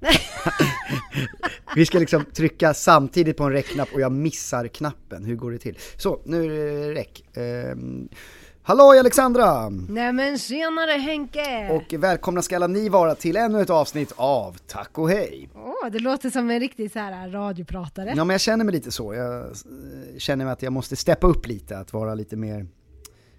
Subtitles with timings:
[1.74, 5.24] Vi ska liksom trycka samtidigt på en räckknapp och jag missar knappen.
[5.24, 5.78] Hur går det till?
[5.96, 7.36] Så, nu är det räck.
[7.36, 8.08] Ehm,
[8.62, 9.68] Hallå Alexandra!
[9.68, 11.68] Nej men tjenare Henke!
[11.70, 15.48] Och välkomna ska alla ni vara till ännu ett avsnitt av Tack och hej!
[15.54, 18.12] Åh, det låter som en riktig så här radiopratare.
[18.16, 19.52] Ja men jag känner mig lite så, jag eh,
[20.18, 22.66] känner att jag måste steppa upp lite, att vara lite mer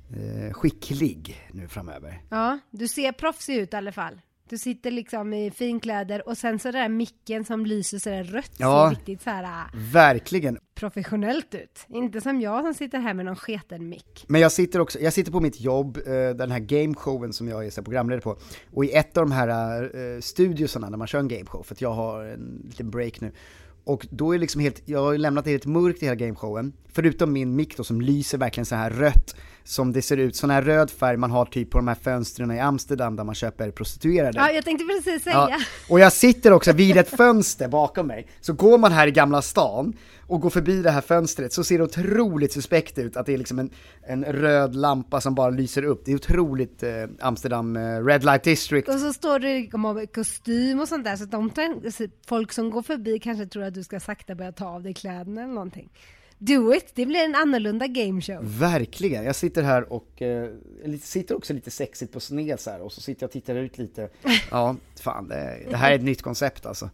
[0.09, 2.21] eh, skicklig nu framöver.
[2.29, 4.21] Ja, du ser proffsig ut i alla fall.
[4.49, 8.89] Du sitter liksom i finkläder och sen så där micken som lyser sådär rött Ja.
[8.89, 10.57] ser riktigt så här äh, Verkligen!
[10.75, 11.85] professionellt ut.
[11.89, 14.25] Inte som jag som sitter här med någon sketen mick.
[14.27, 17.65] Men jag sitter också, jag sitter på mitt jobb, eh, den här gameshowen som jag
[17.65, 18.37] är programledare på,
[18.73, 19.83] och i ett av de här
[20.15, 23.31] eh, studiosarna när man kör en gameshow, för att jag har en liten break nu,
[23.83, 27.33] och då är liksom helt, jag har lämnat det helt mörkt i hela gameshowen, förutom
[27.33, 30.61] min mick då som lyser verkligen så här rött, som det ser ut, sån här
[30.61, 34.39] röd färg man har typ på de här fönstren i Amsterdam där man köper prostituerade.
[34.39, 35.35] Ja, jag tänkte precis säga.
[35.35, 35.59] Ja,
[35.89, 39.41] och jag sitter också vid ett fönster bakom mig, så går man här i Gamla
[39.41, 39.93] stan
[40.29, 43.37] och går förbi det här fönstret så ser det otroligt suspekt ut att det är
[43.37, 43.69] liksom en,
[44.07, 46.05] en röd lampa som bara lyser upp.
[46.05, 48.89] Det är otroligt eh, Amsterdam eh, Red Light District.
[48.89, 51.51] Och så står det liksom om kostym och sånt där så de,
[52.27, 55.43] folk som går förbi kanske tror att du ska sakta börja ta av dig kläderna
[55.43, 55.89] eller någonting.
[56.41, 56.91] Do it!
[56.95, 58.59] Det blir en annorlunda gameshow.
[58.59, 60.49] Verkligen, jag sitter här och eh,
[61.01, 63.77] sitter också lite sexigt på sned så här och så sitter jag och tittar ut
[63.77, 64.09] lite.
[64.51, 66.89] Ja, fan det, det här är ett nytt koncept alltså.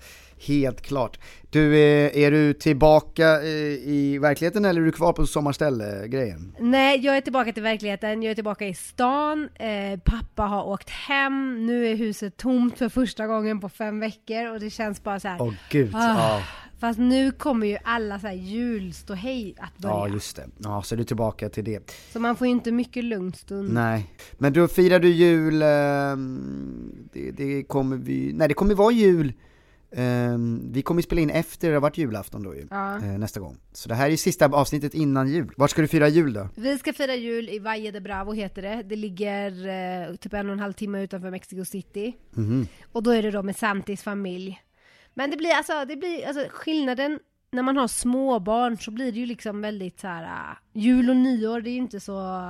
[0.47, 1.19] Helt klart.
[1.49, 3.47] Du, eh, är du tillbaka eh,
[3.87, 6.55] i verkligheten eller är du kvar på sommarställe-grejen?
[6.59, 10.89] Nej, jag är tillbaka till verkligheten, jag är tillbaka i stan, eh, pappa har åkt
[10.89, 15.19] hem, nu är huset tomt för första gången på fem veckor och det känns bara
[15.19, 15.41] så här.
[15.41, 16.17] Åh gud, Ah.
[16.17, 16.41] ja.
[16.85, 19.95] Fast nu kommer ju alla så här julståhej att börja.
[19.95, 20.47] Ja, just det.
[20.57, 21.91] Ja, så är du tillbaka till det.
[22.13, 23.73] Så man får ju inte mycket lugn stund.
[23.73, 24.09] Nej.
[24.33, 29.33] Men då firar du jul, ehm, det, det kommer vi, nej det kommer vara jul,
[29.91, 32.95] ehm, vi kommer spela in efter det har varit julafton då ju, Ja.
[32.97, 33.57] eh, nästa gång.
[33.73, 35.51] Så det här är sista avsnittet innan jul.
[35.57, 36.49] Vart ska du fira jul då?
[36.55, 38.83] Vi ska fira jul i Valle de Bravo heter det.
[38.85, 39.67] Det ligger
[40.09, 42.15] eh, typ en och en halv timme utanför Mexico City.
[42.33, 42.67] Mhm.
[42.91, 44.61] Och då är det då med Santis familj.
[45.15, 47.19] Men det blir alltså, det blir alltså skillnaden
[47.51, 51.15] när man har småbarn så blir det ju liksom väldigt så här äh, jul och
[51.15, 52.41] nyår det är ju inte så,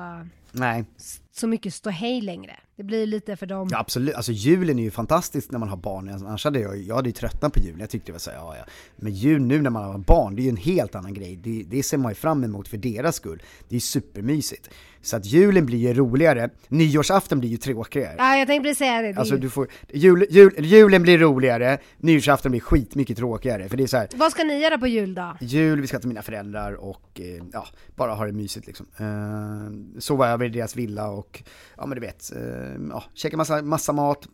[0.52, 0.86] Nej,
[1.32, 2.56] så mycket ståhej längre.
[2.78, 3.68] Det blir lite för dem.
[3.72, 6.78] ja, absolut, alltså julen är ju fantastisk när man har barn, Alltså, annars hade jag,
[6.78, 8.66] jag hade ju tröttnat på julen, jag tyckte det var så här, ja ja.
[8.96, 11.64] Men jul nu när man har barn, det är ju en helt annan grej, det,
[11.68, 13.44] det ser man ju fram emot för deras skull.
[13.70, 14.70] Det är ju supermysigt.
[15.02, 18.16] Så att julen blir ju roligare, nyårsafton blir ju tråkigare.
[18.18, 19.20] Ja, jag tänkte precis säga det.
[19.20, 23.88] Alltså du får, jul, jul, julen blir roligare, nyårsafton blir skitmycket tråkigare, för det är
[23.88, 24.08] så här.
[24.16, 25.38] Vad ska ni göra på jul då?
[25.42, 28.86] Jul, vi ska till mina föräldrar och eh, ja, bara ha det mysigt liksom.
[28.98, 31.44] Eh, sova över i deras villa och,
[31.78, 34.28] ja men du vet, eh, ja, käka massa, massa mat,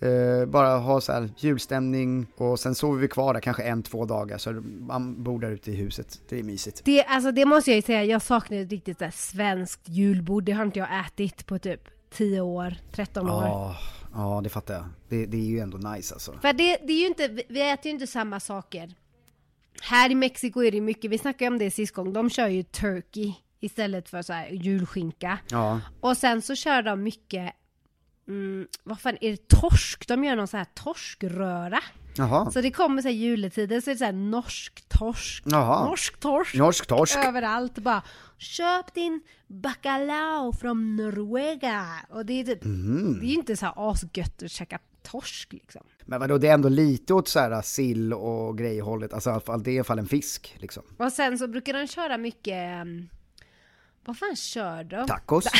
[0.00, 4.04] eh, bara ha så här julstämning och sen sover vi kvar där kanske en, två
[4.04, 6.20] dagar så man bor där ute i huset.
[6.28, 6.84] Det är mysigt.
[6.84, 10.44] Det, alltså det måste jag ju säga, jag saknar ett riktigt här svenskt julbord.
[10.44, 11.80] Det har inte jag ätit på typ
[12.10, 13.42] 10 år, 13 år.
[13.44, 13.76] Ja,
[14.14, 14.84] ja det fattar jag.
[15.08, 16.32] Det, det är ju ändå nice alltså.
[16.42, 18.94] För det, det är ju inte, vi- vi äter ju inte samma saker.
[19.82, 22.62] Här i Mexiko är det mycket, vi snackade om det sist gång, de kör ju
[22.62, 25.38] turkey istället för så här julskinka.
[25.50, 27.52] Ja, Och sen så kör de mycket,
[28.28, 30.08] mm, vad fan är det, torsk?
[30.08, 31.80] De gör någon så här torskröra.
[32.16, 32.50] jaha.
[32.50, 35.84] Så det kommer så här juletider så är det så här norsk torsk, Jaha.
[35.88, 36.54] norsk torsk.
[36.54, 37.16] Norsk torsk.
[37.16, 38.02] Överallt bara
[38.38, 43.18] Köp din bacalao från Norvega Och det är typ Mhm.
[43.20, 46.54] Det är ju inte så här asgött att käka torsk liksom Men vadå, det är
[46.54, 49.78] ändå lite åt så här sill och grejhållet, alltså i alla fall, det är i
[49.78, 50.82] alla fall en fisk liksom.
[50.96, 53.08] Och sen så brukar de köra mycket um,
[54.08, 55.06] Vad fan kör de?
[55.06, 55.44] Tacos.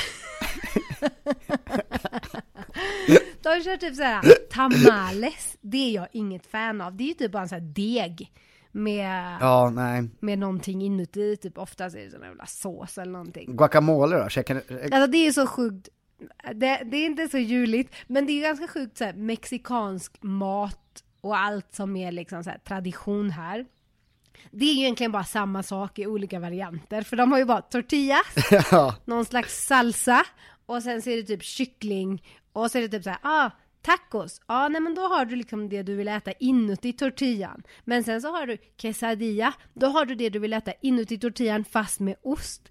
[3.43, 7.33] De kör typ såhär tamales Det är jag inget fan av Det är ju typ
[7.33, 8.33] bara en sån här deg
[8.73, 10.09] med, Ja, nej.
[10.21, 14.29] med någonting inuti, typ oftast är det sån jävla sås eller någonting Guacamole då?
[14.29, 15.89] Käkar, Alltså det är så sjukt
[16.55, 21.05] det, det är inte så juligt, men det är ganska sjukt så här, mexikansk mat
[21.21, 23.67] och allt som är liksom så här, tradition här.
[24.51, 27.63] Det är ju egentligen bara samma sak i olika varianter, för de har ju bara
[27.63, 28.27] tortillas,
[28.71, 28.95] ja.
[29.05, 30.25] någon slags salsa,
[30.67, 33.51] och sen så är det typ kyckling, och så är det typ så här, ah,
[33.83, 37.63] tacos, ja nej men då har du liksom det du vill äta inuti tortillan.
[37.85, 41.65] Men sen så har du quesadilla, då har du det du vill äta inuti tortillan
[41.65, 42.63] fast med ost.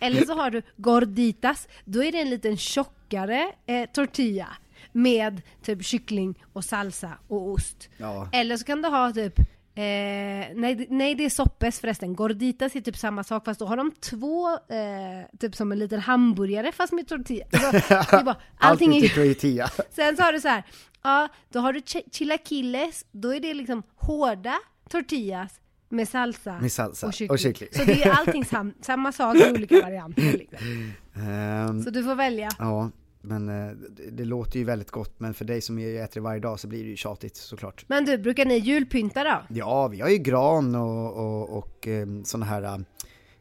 [0.00, 4.48] Eller så har du gorditas, då är det en liten tjockare eh, tortilla
[4.92, 7.88] med typ kyckling och salsa och ost.
[7.96, 8.28] Ja.
[8.32, 9.34] Eller så kan du ha typ
[9.78, 12.14] Eh, nej, nej, det är soppes förresten.
[12.14, 16.00] Gorditas är typ samma sak fast då har de två, eh, typ som en liten
[16.00, 17.44] hamburgare fast med tortilla.
[17.52, 19.70] Alltså, är bara, allting är till tortilla.
[19.90, 20.62] Sen så har du så här,
[21.02, 24.54] ja, då har du chi- chilaquiles, då är det liksom hårda
[24.90, 27.30] tortillas med salsa, Med salsa och kyckling.
[27.30, 27.68] och kyckling.
[27.72, 30.22] Så det är allting sam, samma sak i olika varianter.
[30.22, 30.92] Liksom.
[31.16, 32.48] Ehm, Så du får välja.
[32.58, 32.90] ja,
[33.20, 36.40] men eh, det, det låter ju väldigt gott, men för dig som äter det varje
[36.40, 37.84] dag så blir det ju tjatigt såklart.
[37.88, 39.42] Men du, brukar ni julpynta då?
[39.48, 42.84] Ja, vi har ju gran och, och, och eh, såna här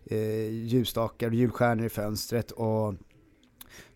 [0.06, 2.94] eh, ljusstakar och julstjärnor i fönstret och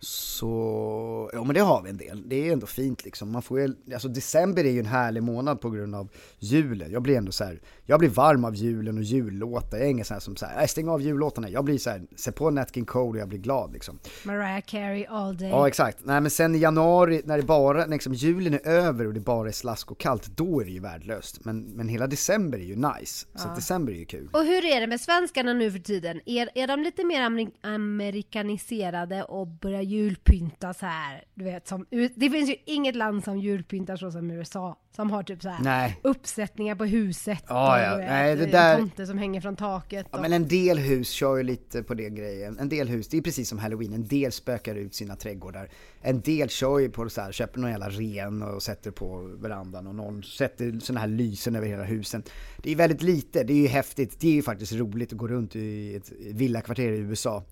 [0.03, 2.29] så, ja men det har vi en del.
[2.29, 3.31] Det är ändå fint liksom.
[3.31, 6.09] Man får ju, alltså december är ju en härlig månad på grund av
[6.39, 6.91] julen.
[6.91, 9.77] Jag blir ändå så här, jag blir varm av julen och jullåtar.
[9.77, 11.49] Jag är ingen sån här som här, "Nej, stäng av jullåtarna.
[11.49, 13.99] Jag blir så här, se på Nat King Cole och jag blir glad liksom.
[14.23, 15.49] Mariah Carey all day.
[15.49, 19.13] Ja exakt, nej men sen i januari när det bara, liksom julen är över och
[19.13, 21.45] det bara är slask och kallt, då är det ju värdelöst.
[21.45, 24.29] Men, men hela december är ju nice, så december är ju kul.
[24.33, 26.21] Och hur är det med svenskarna nu för tiden?
[26.25, 31.23] Är, är de lite mer amer- amerikaniserade och börjar julpynta så här?
[31.35, 31.85] Du vet, som,
[32.15, 34.77] det finns ju inget land som julpyntar så som USA.
[34.95, 35.99] Som har typ så här Nej.
[36.03, 37.43] uppsättningar på huset.
[37.47, 37.97] Ja, och ja.
[37.97, 40.05] vet, Nej, det där- tomte som hänger från taket.
[40.11, 42.59] Ja och- men en del hus kör ju lite på det grejen.
[42.59, 45.69] En del hus, det är precis som halloween, en del spökar ut sina trädgårdar.
[46.01, 49.87] En del kör ju på så här, köper någon jävla ren och sätter på verandan
[49.87, 52.23] och någon sätter såna här lysen över hela husen.
[52.63, 55.27] Det är väldigt lite, det är ju häftigt, det är ju faktiskt roligt att gå
[55.27, 57.43] runt i ett villakvarter i USA.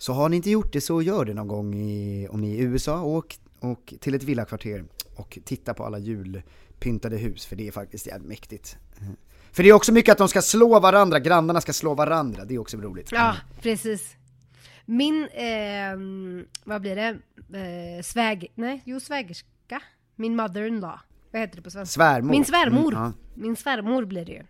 [0.00, 2.58] Så har ni inte gjort det så gör det någon gång i, om ni är
[2.58, 4.84] i USA, åk och till ett villakvarter
[5.16, 8.76] och titta på alla julpyntade hus, för det är faktiskt jävligt mäktigt.
[9.52, 12.54] För det är också mycket att de ska slå varandra, grannarna ska slå varandra, det
[12.54, 13.12] är också roligt.
[13.12, 14.16] Ja, precis.
[14.84, 17.08] Min, ehm, vad blir det?
[17.58, 19.82] Eh, sväg, nej, jo svägerska.
[20.16, 20.98] Min mother-in-law.
[21.30, 21.92] Vad heter det på svenska?
[21.92, 22.30] Svärmor.
[22.30, 22.92] Min svärmor.
[22.92, 23.12] Mm, ja.
[23.34, 24.44] Min svärmor blir det ju.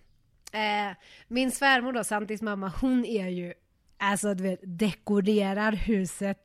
[0.60, 0.96] Eh,
[1.28, 3.52] min svärmor då, Santis mamma, hon är ju,
[4.00, 6.38] alltså du vet, dekorerar huset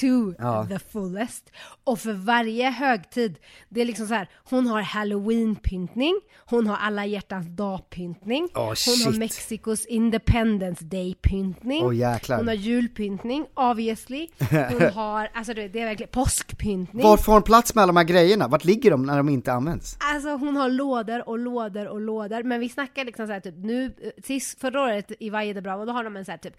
[0.00, 0.66] to Ja.
[0.70, 1.50] the fullest.
[1.84, 6.14] Och för varje högtid, det är liksom så här, hon har halloween-pyntning,
[6.46, 9.04] hon har alla hjärtans dag-pyntning, Åh, hon shit.
[9.06, 12.36] har Mexikos independence day-pyntning, jäklar.
[12.36, 17.02] hon har julpyntning, obviously, hon har, alltså det är verkligen påskpyntning.
[17.02, 18.48] Var får hon plats med alla de här grejerna?
[18.48, 19.96] Vart ligger de när de inte används?
[20.00, 23.54] Alltså hon har lådor och lådor och lådor, men vi snackar liksom så här typ
[23.56, 23.92] nu,
[24.24, 26.54] sist förra året i Valle de Bravo, då har de en så här typ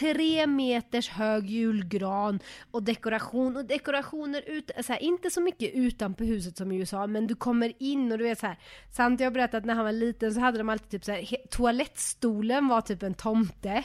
[0.00, 2.38] tre meters hög julgran
[2.76, 7.06] och dekoration, och dekorationer ut, så här, inte så mycket utanpör huset som i USA,
[7.06, 8.58] men du kommer in och du vet så här.
[8.92, 11.36] Santi har berättat att när han var liten så hade de alltid typ så här,
[11.50, 13.84] toalettstolen var typ en tomte.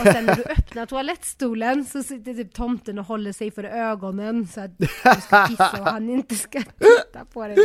[0.00, 4.46] Och sen när du öppnar toalettstolen så sitter typ tomten och håller sig för ögonen
[4.46, 7.56] så att du ska kissa och han inte ska titta på dig.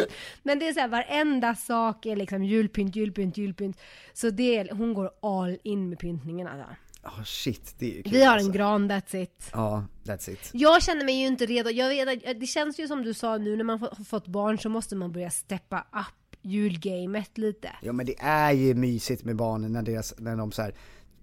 [0.43, 3.81] Men det är så här, varenda sak är liksom julpynt, julpynt, julpynt.
[4.13, 6.75] Så det är, hon går all in med pyntningen alltså.
[7.07, 8.47] Oh, shit, det är kul Vi har alltså.
[8.47, 9.49] en gran, that's it.
[9.53, 10.49] Ja, that's it.
[10.53, 11.69] Jag känner mig ju inte redo.
[11.69, 14.59] Jag vet, att- det känns ju som du sa nu när man har fått barn
[14.59, 17.69] så måste man börja steppa upp julgamet lite.
[17.81, 20.73] Ja men det är ju mysigt med barnen när, deras, när de så här,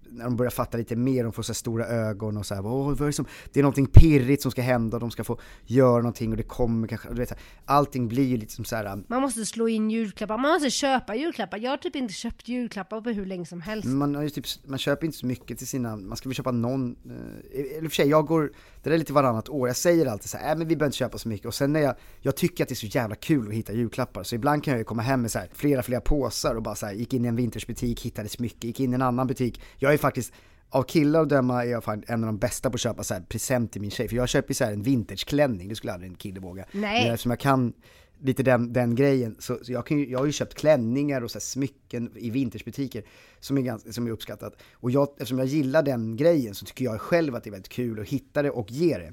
[0.09, 2.61] när de börjar fatta lite mer, de får så stora ögon och så här,
[3.03, 5.97] är det, som, det är någonting pirrigt som ska hända och de ska få göra
[5.97, 8.75] någonting och det kommer kanske, du vet, så här, allting blir ju lite som så
[8.75, 11.57] här, Man måste slå in julklappar, man måste köpa julklappar.
[11.57, 13.87] Jag har typ inte köpt julklappar på hur länge som helst.
[13.87, 16.51] man, har ju typ, man köper inte så mycket till sina, man ska väl köpa
[16.51, 20.05] någon, eh, eller för sig, jag går, det där är lite varannat år, jag säger
[20.05, 21.95] alltid så här, äh, men vi behöver inte köpa så mycket och sen när jag,
[22.21, 24.79] jag tycker att det är så jävla kul att hitta julklappar så ibland kan jag
[24.79, 27.25] ju komma hem med så här, flera, flera påsar och bara så här, gick in
[27.25, 30.33] i en vintersbutik, hittade smycke, gick in i en annan butik, jag är faktiskt
[30.69, 33.13] av killar att döma är jag fan en av de bästa på att köpa så
[33.13, 35.93] här present till min tjej, för jag köper ju så här en vintageklänning, det skulle
[35.93, 36.65] aldrig en kille våga.
[36.71, 37.03] Nej.
[37.03, 37.73] Men eftersom jag kan
[38.19, 41.31] lite den, den grejen, så, så jag, kan ju, jag har ju köpt klänningar och
[41.31, 43.03] så smycken i vintagebutiker
[43.39, 44.53] som är, ganska, som är uppskattat.
[44.73, 47.71] Och jag, eftersom jag gillar den grejen så tycker jag själv att det är väldigt
[47.71, 49.11] kul att hitta det och ge det.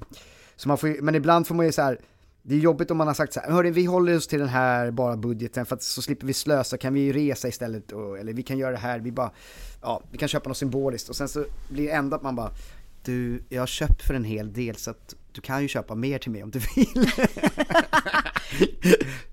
[0.55, 1.99] Så man får ju, men ibland får man ju så här
[2.45, 4.49] det är jobbigt om man har sagt så här, hörni vi håller oss till den
[4.49, 8.17] här bara budgeten för att så slipper vi slösa, kan vi ju resa istället och,
[8.17, 9.31] eller vi kan göra det här, vi bara,
[9.81, 12.51] ja vi kan köpa något symboliskt och sen så blir det ändå att man bara,
[13.05, 16.19] du, jag har köpt för en hel del så att du kan ju köpa mer
[16.19, 17.09] till mig om du vill.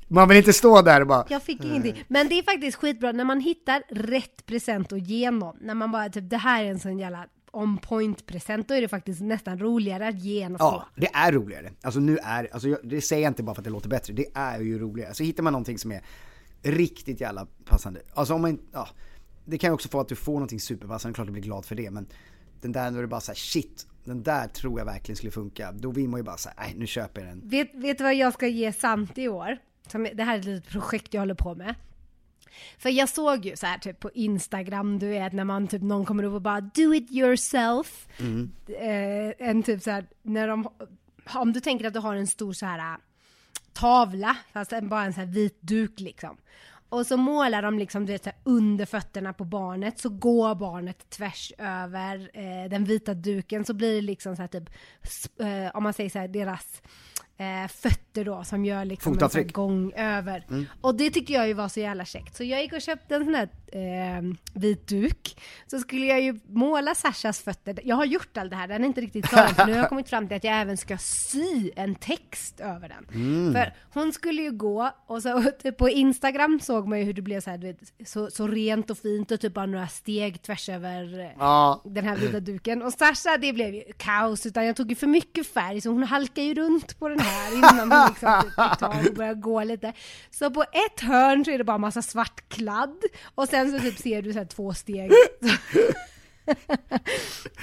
[0.08, 2.04] man vill inte stå där och bara, Jag fick ingenting.
[2.08, 5.56] Men det är faktiskt skitbra när man hittar rätt present att ge någon.
[5.60, 8.80] När man bara typ, det här är en sån jävla on point present, då är
[8.80, 11.00] det faktiskt nästan roligare att ge än att Ja, få.
[11.00, 11.72] det är roligare.
[11.82, 14.12] Alltså nu är, alltså jag, det säger jag inte bara för att det låter bättre,
[14.12, 15.08] det är ju roligare.
[15.08, 16.00] Alltså hittar man någonting som är
[16.62, 18.00] riktigt jävla passande.
[18.14, 18.88] Alltså om man ja,
[19.44, 21.74] det kan ju också få att du får någonting superpassande, klart du blir glad för
[21.74, 22.06] det, men
[22.60, 25.72] den där när du bara såhär shit, den där tror jag verkligen skulle funka.
[25.72, 27.48] Då vill man ju bara säga nej nu köper jag den.
[27.48, 29.58] Vet, vet du vad jag ska ge Sant i år?
[29.86, 31.74] Som, det här är ett litet projekt jag håller på med.
[32.78, 36.04] För jag såg ju så här typ på Instagram, du vet när man typ någon
[36.04, 38.08] kommer upp och bara do it yourself.
[38.68, 40.68] Eh, en typ så här, när de,
[41.34, 42.96] om du tänker att du har en stor så här
[43.72, 46.36] tavla, fast en, bara en så här vit duk liksom.
[46.88, 50.54] Och så målar de liksom du vet, så här, under fötterna på barnet, så går
[50.54, 54.70] barnet tvärs över eh, den vita duken, så blir det liksom så här typ,
[55.38, 56.82] eh, om man säger så här, deras
[57.40, 59.52] eh, fötter då som gör liksom en Fotavtryck.
[59.52, 60.44] gång över.
[60.80, 62.36] Och det tycker jag ju var så jävla käckt.
[62.36, 64.22] Så jag gick och köpte en sån här eh,
[64.54, 65.40] vit duk.
[65.66, 67.78] Så skulle jag ju måla Sashas fötter.
[67.84, 69.46] Jag har gjort allt det här, den är inte riktigt klar.
[69.46, 72.88] För nu har jag kommit fram till att jag även ska sy en text över
[72.88, 73.06] den.
[73.54, 77.22] För hon skulle ju gå och så typ på Instagram såg man ju hur det
[77.22, 80.68] blev så här, vet, så, så rent och fint och typ bara några steg tvärs
[80.68, 81.82] över eh, Ja.
[81.84, 82.82] den här vita duken.
[82.82, 86.02] Och Sasha det blev ju kaos, utan jag tog ju för mycket färg så hon
[86.02, 89.92] halkade ju runt på den här innan hon liksom typ tag och började gå lite.
[90.30, 93.02] Så på ett hörn så är det bara massa svart kladd
[93.34, 95.10] och sen så typ ser du så här två steg.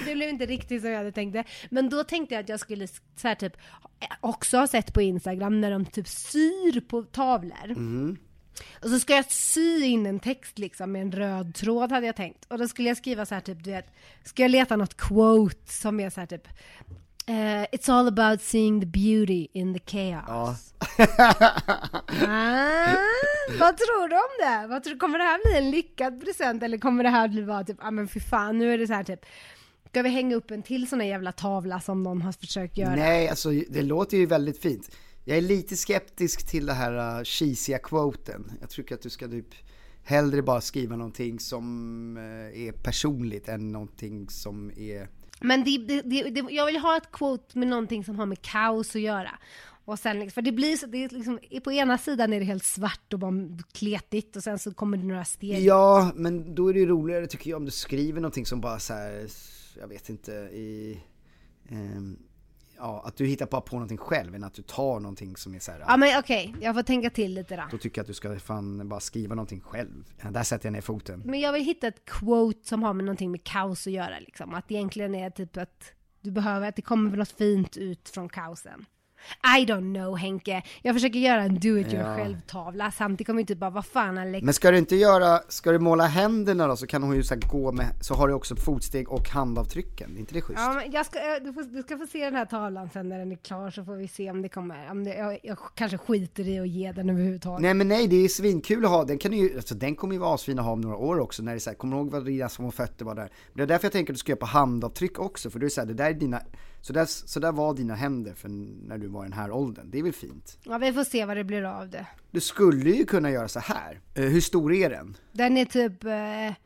[0.06, 1.44] det blev inte riktigt som jag hade tänkt det.
[1.70, 3.56] Men då tänkte jag att jag skulle så här typ
[4.20, 7.70] också ha sett på Instagram när de typ syr på tavlor.
[8.82, 12.16] Och så ska jag sy in en text liksom med en röd tråd hade jag
[12.16, 12.44] tänkt.
[12.48, 13.86] Och då skulle jag skriva så här typ, du vet,
[14.24, 16.48] ska jag leta något quote som är så här typ
[17.28, 20.74] eh, It's all about seeing the beauty in the chaos.
[22.28, 22.96] ah,
[23.60, 24.66] vad tror du om det?
[24.68, 27.64] Vad tror, kommer det här bli en lyckad present eller kommer det här bli bara
[27.64, 29.20] typ, ja ah, men fy fan nu är det så här typ
[29.88, 32.96] Ska vi hänga upp en till sån här jävla tavla som någon har försökt göra?
[32.96, 34.90] Nej, alltså det låter ju väldigt fint.
[35.24, 38.52] Jag är lite skeptisk till det här uh, cheesiga quoten.
[38.60, 39.54] Jag tycker att du ska typ
[40.04, 45.08] hellre bara skriva någonting som uh, är personligt än någonting som är...
[45.40, 48.42] Men det, det, det, det, jag vill ha ett quote med någonting som har med
[48.42, 49.30] kaos att göra.
[49.84, 52.44] Och sen, liksom- för det blir så, det är liksom, på ena sidan är det
[52.44, 53.32] helt svart och bara
[53.72, 55.64] kletigt och sen så kommer det några steg.
[55.64, 58.78] Ja, men då är det ju roligare tycker jag om du skriver någonting som bara
[58.78, 59.26] så här,
[59.80, 61.00] jag vet inte, i...
[61.68, 62.18] ehm,
[62.78, 65.58] ja, att du hittar bara på någonting själv än att du tar någonting som är
[65.58, 65.84] så här.
[65.88, 67.62] Ja men okej, jag får tänka till lite då.
[67.70, 70.04] Då tycker jag att du ska fan bara skriva någonting själv.
[70.30, 71.22] Där sätter jag ner foten.
[71.24, 74.54] Men jag vill hitta ett quote som har med någonting med kaos att göra liksom.
[74.54, 78.28] Att det egentligen är typ att du behöver, att det kommer något fint ut från
[78.28, 78.84] kaosen.
[79.58, 80.62] I don't know Henke.
[80.82, 82.90] Jag försöker göra en do it yourself-tavla.
[82.90, 84.44] Samtidigt kommer typ bara, vad fan Alex.
[84.44, 87.34] Men ska du inte göra, ska du måla händerna då så kan hon ju så
[87.52, 90.60] gå med, så har du också fotsteg och handavtrycken, är inte det schysst?
[90.60, 93.18] Ja, men jag ska, du, får, du ska få se den här tavlan sen när
[93.18, 95.98] den är klar så får vi se om det kommer, om det, jag, jag kanske
[95.98, 97.62] skiter i att ge den överhuvudtaget.
[97.62, 100.20] Nej men nej, det är svinkul att ha, den kan ju, alltså den kommer ju
[100.20, 102.02] vara asfin att ha om några år också när det är så här, kommer du
[102.02, 103.30] ihåg vad dina små fötter var där?
[103.54, 105.70] Det är därför jag tänker att du ska göra på handavtryck också, för du är
[105.70, 106.40] så här, det där är dina,
[106.80, 108.48] så där, så där var dina händer för
[108.88, 110.58] när du var i den här åldern, det är väl fint?
[110.62, 112.06] Ja, vi får se vad det blir av det.
[112.30, 114.00] Du skulle ju kunna göra så här.
[114.14, 115.16] Eh, hur stor är den?
[115.32, 116.64] Den är typ eh,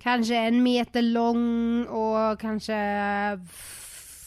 [0.00, 2.74] kanske en meter lång och kanske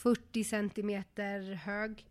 [0.04, 2.06] 40 centimeter hög.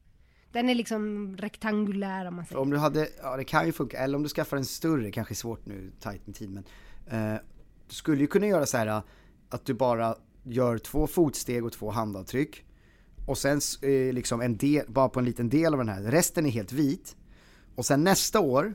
[0.52, 2.61] Den är liksom rektangulär om man säger.
[2.61, 5.35] Om du hade, ja det kan ju funka, eller om du skaffar en större, kanske
[5.35, 6.64] svårt nu, tajt med tid men
[7.06, 7.40] eh,
[7.88, 9.02] Du skulle ju kunna göra så här
[9.49, 12.64] att du bara gör två fotsteg och två handavtryck
[13.26, 16.47] Och sen eh, liksom en del, bara på en liten del av den här, resten
[16.47, 17.16] är helt vit
[17.75, 18.75] Och sen nästa år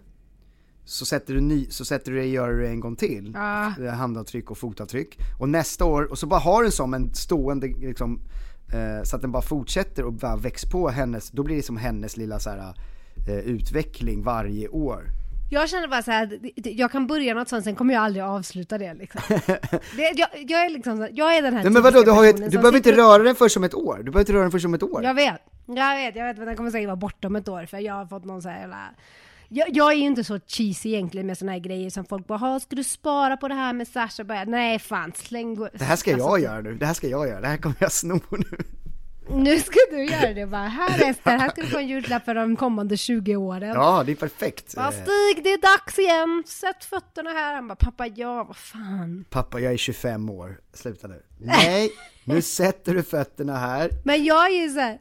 [0.85, 3.73] så sätter du, ny, så sätter du det, gör det en gång till, Ja.
[3.79, 7.67] Eh, handavtryck och fotavtryck Och nästa år, och så bara har du som en stående
[7.67, 8.19] liksom
[8.73, 11.77] eh, Så att den bara fortsätter och bara väcks på hennes, då blir det som
[11.77, 12.73] hennes lilla så här
[13.27, 15.20] eh, utveckling varje år.
[15.53, 18.77] Jag känner bara så här, jag kan börja något sånt, sen kommer jag aldrig avsluta
[18.77, 19.21] det liksom.
[19.95, 22.37] det, jag, jag är liksom jag är den här Nej men vadå, du, har ett,
[22.51, 23.97] du behöver inte röra den för som ett år.
[23.97, 25.03] Du behöver inte röra den för som ett år.
[25.03, 27.65] Jag vet, jag vet, jag vet, men den kommer säkert vara borta om ett år
[27.65, 28.89] för jag har fått någon så här jävla...
[29.49, 32.37] Jag, jag är ju inte så cheesy egentligen med såna här grejer som folk bara
[32.37, 34.23] "Ha, ska du spara på det här med Sasha?
[34.23, 37.27] Bara, Nej fan, släng Det här ska jag alltså, göra nu, det här ska jag
[37.27, 38.57] göra, det här kommer jag sno nu.
[39.33, 42.35] Nu ska du göra det bara, här Ester, här ska du få en julklapp för
[42.35, 43.69] de kommande 20 åren.
[43.75, 44.75] Ja, det är perfekt.
[44.75, 47.55] Bara, Stig, det är dags igen, sätt fötterna här.
[47.55, 49.25] Han bara, pappa ja, vad fan.
[49.29, 50.59] Pappa, jag är 25 år.
[50.73, 51.23] Sluta nu.
[51.39, 51.91] Nej,
[52.23, 53.89] nu sätter du fötterna här.
[54.05, 54.99] Men jag är ju så här,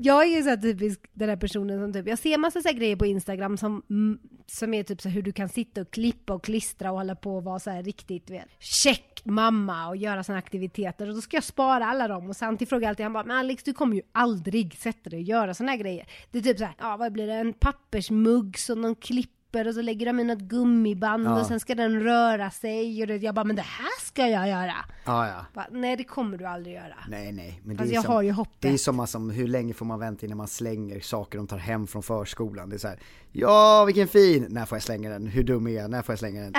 [0.00, 2.68] jag är ju så här typisk den här personen som typ, jag ser massa så
[2.68, 5.90] här grejer på Instagram som, mm, som är typ så hur du kan sitta och
[5.90, 9.88] klippa och klistra och hålla på och vara så här riktigt, du vet, check mamma
[9.88, 11.08] och göra sådana aktiviteter.
[11.08, 12.28] Och då ska jag spara alla dem.
[12.28, 15.18] Och Santi frågar jag alltid han bara, men Alex du kommer ju aldrig sätta dig
[15.18, 16.08] och göra sådana här grejer.
[16.30, 19.68] Det är typ så här, ja vad blir det, en pappersmugg som någon klipper papper
[19.68, 21.40] och så lägger de i något gummiband Ja.
[21.40, 24.48] och sen ska den röra sig och det, jag bara men det här ska jag
[24.48, 24.74] göra!
[25.04, 25.46] Ja, ja.
[25.54, 26.94] Bara, Nej det kommer du aldrig göra.
[27.08, 27.60] Nej, nej.
[27.64, 28.60] Men Fast är jag som, har ju hoppet.
[28.60, 31.58] Det är som, alltså, hur länge får man vänta innan man slänger saker de tar
[31.58, 32.68] hem från förskolan?
[32.70, 32.98] Det är så här,
[33.32, 34.46] ja vilken fin!
[34.50, 35.26] När får jag slänga den?
[35.26, 35.90] Hur dum är jag?
[35.90, 36.52] När får jag slänga den?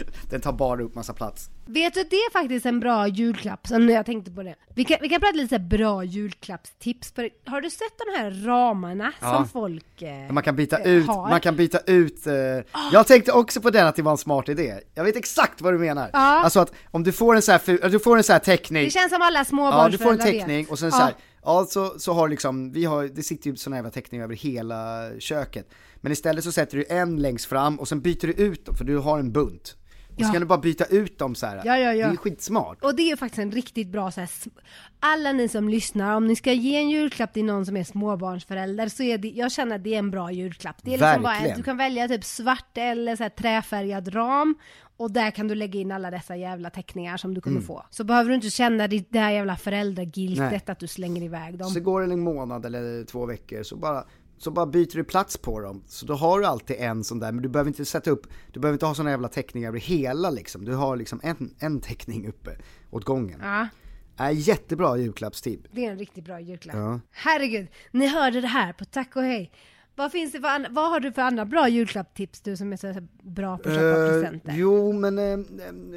[0.30, 1.50] Den tar bara upp massa plats.
[1.66, 4.54] Vet du, det är faktiskt en bra julklapp, nu jag tänkte på det.
[4.74, 7.12] Vi kan, vi kan prata lite här bra julklappstips.
[7.12, 9.34] För, har du sett de här ramarna Ja.
[9.34, 11.30] som folk eh, Man kan byta eh, ut, har?
[11.30, 12.34] man kan byta ut, eh,
[12.92, 14.74] jag tänkte också på den att det var en smart idé.
[14.94, 16.10] Jag vet exakt vad du menar.
[16.12, 16.18] Ja.
[16.18, 18.90] Alltså att om du får en så här, du får en så här teckning, Det
[18.90, 20.98] känns som alla ja du småbarnsföräldrar får en teckning och sen Ja.
[20.98, 24.24] så här, ja så, så har liksom, vi har, det sitter ju såna jävla teckningar
[24.24, 25.68] över hela köket.
[25.96, 28.84] Men istället så sätter du en längst fram och sen byter du ut dem för
[28.84, 29.76] du har en bunt.
[30.22, 30.26] Ja.
[30.26, 31.56] så kan du bara byta ut dem så här.
[31.64, 32.06] Ja, ja, ja.
[32.06, 32.84] Det är skitsmart.
[32.84, 34.30] Och det är faktiskt en riktigt bra så här,
[35.00, 38.88] alla ni som lyssnar, om ni ska ge en julklapp till någon som är småbarnsförälder
[38.88, 40.76] så är det, jag känner att det är en bra julklapp.
[40.82, 41.56] Det är liksom bara, Verkligen.
[41.56, 44.54] du kan välja typ svart eller så här träfärgad ram
[44.96, 47.66] och där kan du lägga in alla dessa jävla teckningar som du kommer Mm.
[47.66, 47.84] få.
[47.90, 51.70] Så behöver du inte känna det, här jävla föräldragiltet att du slänger iväg dem.
[51.70, 54.04] Så går det en månad eller två veckor så bara,
[54.42, 55.82] så bara byter du plats på dem.
[55.86, 58.60] Så då har du alltid en sån där, men du behöver inte sätta upp, du
[58.60, 60.64] behöver inte ha såna jävla teckningar över hela liksom.
[60.64, 62.50] Du har liksom en, en teckning uppe
[62.90, 63.40] åt gången.
[63.42, 63.68] Ja,
[64.20, 65.60] Äh, jättebra julklappstip.
[65.72, 66.76] det är en riktigt bra julklapp.
[66.76, 67.00] Ja.
[67.10, 69.52] Herregud, ni hörde det här på Tack och Hej.
[69.94, 72.76] Vad finns det för andra, vad har du för andra bra julklappstips du som är
[72.76, 74.52] så bra på att köpa Eh, presenter?
[74.56, 75.24] jo men, eh,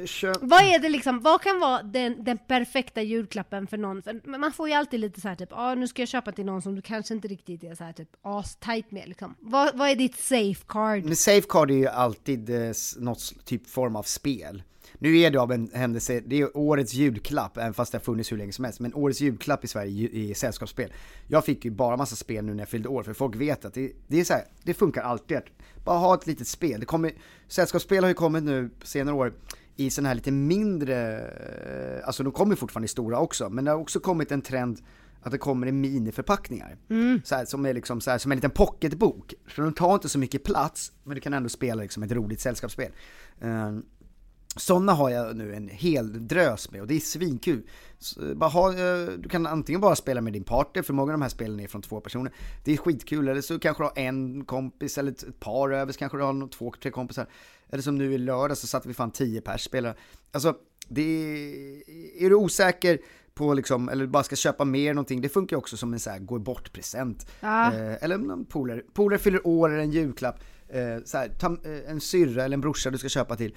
[0.00, 0.36] eh, köp...
[0.40, 4.02] Vad är det liksom, vad kan vara den, den perfekta julklappen för någon?
[4.02, 6.44] För man får ju alltid lite så här typ, ah, nu ska jag köpa till
[6.46, 9.34] någon som du kanske inte riktigt är så här typ as-tight med liksom.
[9.40, 11.04] Vad, vad är ditt safeguard?
[11.04, 14.62] Men Safecard är ju alltid eh, s- något s- typ form av spel.
[14.98, 18.32] Nu är det av en händelse, det är årets julklapp, även fast det har funnits
[18.32, 20.92] hur länge som helst, men årets julklapp i Sverige i sällskapsspel.
[21.28, 23.74] Jag fick ju bara massa spel nu när jag fyllde år, för folk vet att
[23.74, 25.44] det, det är så här, det funkar alltid att
[25.84, 26.80] bara ha ett litet spel.
[26.80, 27.12] Det kommer,
[27.48, 29.32] sällskapsspel har ju kommit nu på senare år
[29.76, 33.70] i sådana här lite mindre, eh, alltså de kommer fortfarande i stora också, men det
[33.70, 34.80] har också kommit en trend
[35.26, 36.76] att det kommer i miniförpackningar.
[37.24, 39.34] Så här, som är liksom så här, som en liten pocketbok.
[39.48, 42.40] Så de tar inte så mycket plats, men du kan ändå spela liksom ett roligt
[42.40, 42.92] sällskapsspel.
[43.44, 43.78] Uh,
[44.56, 47.62] sådana har jag nu en hel drös med och det är svinkul.
[48.40, 51.28] Ha, eh, du kan antingen bara spela med din partner, för många av de här
[51.28, 52.32] spelen är från två personer.
[52.64, 55.98] Det är skitkul, eller så kanske du har en kompis eller ett, par över, så
[55.98, 57.26] kanske du har någon, två, tre kompisar.
[57.68, 59.94] Eller som nu i lördag så satt vi fan tio pers spelare.
[60.32, 60.54] Alltså,
[60.88, 62.98] det är, är du osäker
[63.36, 66.18] på liksom, eller bara ska köpa mer någonting, det funkar också som en så här
[66.18, 67.26] gå bort present.
[67.40, 67.74] Ja.
[67.74, 71.90] Eh, eller någon polare, polare fyller år eller en julklapp, eh, så här, ta, eh,
[71.90, 73.54] en syrra eller en brorsa du ska köpa till.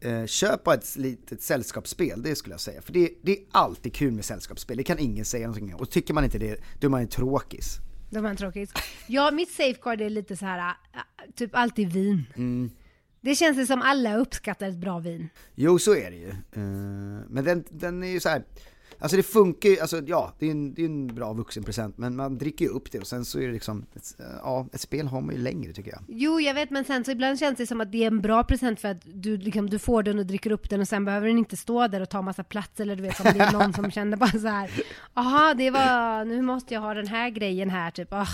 [0.00, 2.82] Eh, köp bara ett litet sällskapsspel, det skulle jag säga.
[2.82, 5.80] För det, det är alltid kul med sällskapsspel, det kan ingen säga någonting om.
[5.80, 7.76] Och tycker man inte det, då är man en tråkis.
[8.10, 8.72] Det var en tråkigt.
[9.06, 10.74] Ja, mitt safeguard är lite så här, äh,
[11.34, 12.24] typ alltid vin.
[12.36, 12.70] Mm.
[13.20, 15.28] Det känns det som alla uppskattar ett bra vin.
[15.54, 16.28] Jo, så är det ju.
[16.28, 18.44] Eh, men den, den är ju så här.
[18.98, 22.16] Alltså det funkar ju, alltså ja, det är en, det är en bra vuxenpresent, men
[22.16, 25.06] man dricker ju upp det och sen så är det liksom, ett, ja, ett spel
[25.06, 26.00] har man ju längre tycker jag.
[26.08, 28.44] Jo, jag vet, men sen så ibland känns det som att det är en bra
[28.44, 31.28] present för att du, liksom, du får den och dricker upp den och sen behöver
[31.28, 33.72] den inte stå där och ta massa plats eller du vet, om det är någon
[33.72, 34.70] som känner bara så här.
[35.14, 38.28] Jaha, det var, nu måste jag ha den här grejen här, typ, ah,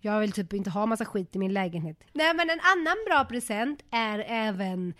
[0.00, 1.96] jag vill typ inte ha massa skit i min lägenhet.
[2.12, 4.94] Nej, men en annan bra present är även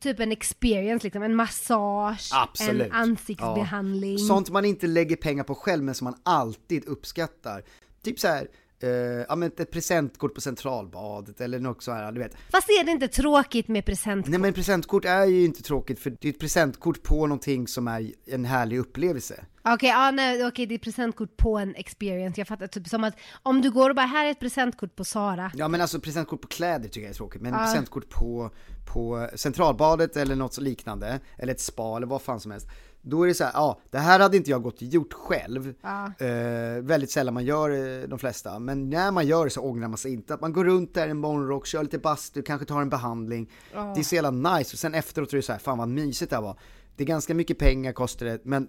[0.00, 2.86] typ en experience, liksom, en massage, Absolut.
[2.86, 4.16] en ansiktsbehandling.
[4.18, 4.26] Ja.
[4.26, 7.62] Sånt man inte lägger pengar på själv men som man alltid uppskattar.
[8.02, 8.48] Typ så här,
[8.80, 8.90] eh,
[9.28, 12.36] ja men ett presentkort på Centralbadet eller något så här, du vet.
[12.50, 14.26] Fast är det inte tråkigt med present?
[14.28, 17.88] Nej men presentkort är ju inte tråkigt för det är ett presentkort på någonting som
[17.88, 19.44] är en härlig upplevelse.
[19.68, 22.40] Okej, ja, nej, okej, det är presentkort på en experience.
[22.40, 25.04] Jag fattar, typ som att om du går och bara, här är ett presentkort på
[25.04, 25.50] Sara.
[25.54, 28.50] Ja men alltså presentkort på kläder tycker jag är tråkigt, men presentkort på,
[28.92, 32.66] på Centralbadet eller något liknande, eller ett spa eller vad fan som helst.
[33.08, 35.74] Då är det så här, ja, det här hade inte jag gått och gjort själv.
[35.82, 36.12] Ja.
[36.26, 39.88] Eh, väldigt sällan man gör eh, de flesta, men när man gör det så ångrar
[39.88, 40.34] man sig inte.
[40.34, 43.50] Att man går runt där i en morgonrock, kör lite bastu, kanske tar en behandling.
[43.72, 46.30] Det är så jävla nice, och sen efteråt är det så här, fan vad mysigt
[46.30, 46.58] det här var.
[46.96, 48.68] Det är ganska mycket pengar kostar det, men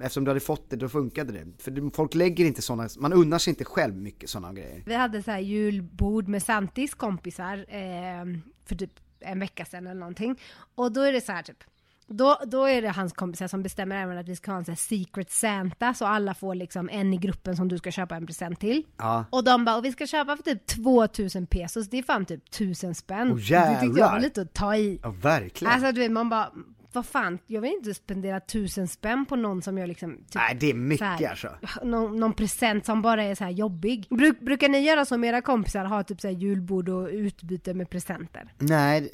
[0.00, 1.62] eftersom du hade fått det, då funkade det.
[1.62, 4.82] För folk lägger inte sådana, man unnar sig inte själv mycket sådana grejer.
[4.86, 8.24] Vi hade så här julbord med Santis kompisar eh,
[8.64, 10.40] för typ en vecka sedan eller någonting.
[10.74, 11.64] Och då är det så här typ,
[12.06, 14.70] då, då är det hans kompisar som bestämmer även att vi ska ha en så
[14.70, 18.26] här secret Santa, så alla får liksom en i gruppen som du ska köpa en
[18.26, 18.82] present till.
[18.96, 19.24] Ja.
[19.30, 22.48] Och de bara, och vi ska köpa för typ 2000 pesos, det är fan typ
[22.48, 23.32] 1000 spänn.
[23.32, 25.00] Åh, det tyckte jag var lite att ta i.
[25.02, 25.74] Ja, verkligen.
[25.74, 26.50] Alltså du vet, man bara,
[26.92, 30.16] vad fan, jag vill inte spendera tusen spänn på någon som jag liksom...
[30.16, 31.48] Typ, Nej, det är mycket här, alltså.
[31.82, 34.06] någon, någon present som bara är så här jobbig.
[34.10, 37.90] Bruk, brukar ni göra som era kompisar, ha typ så här julbord och utbyte med
[37.90, 38.52] presenter?
[38.58, 39.10] Nej,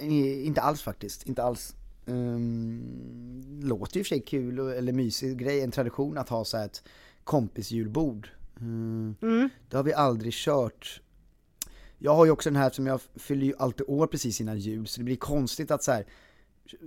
[0.46, 1.26] inte alls faktiskt.
[1.26, 1.74] Inte alls.
[2.08, 6.66] Um, låter ju för sig kul eller mysig grej, en tradition att ha så här
[6.66, 6.82] ett
[7.24, 8.28] kompisjulbord.
[8.60, 9.16] Mm.
[9.70, 11.00] Det har vi aldrig kört.
[11.98, 14.86] Jag har ju också den här som jag fyller ju alltid år precis innan jul,
[14.86, 16.06] så det blir konstigt att så här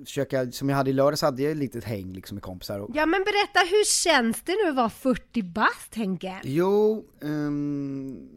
[0.06, 2.90] försöka, som jag hade i lördags hade jag ett litet häng liksom med kompisar och
[2.94, 6.42] Ja men berätta, hur känns det nu att vara 40 bast Henke?
[6.44, 8.30] Jo, ehm,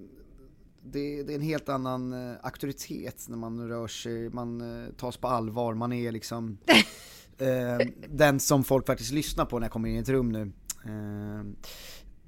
[0.85, 5.17] det, det är en helt annan eh, auktoritet när man rör sig, man uh, tas
[5.17, 6.59] på allvar, man är liksom
[7.39, 10.53] eh, den som folk faktiskt lyssnar på när jag kommer in i ett rum nu.
[10.87, 11.57] Ehm,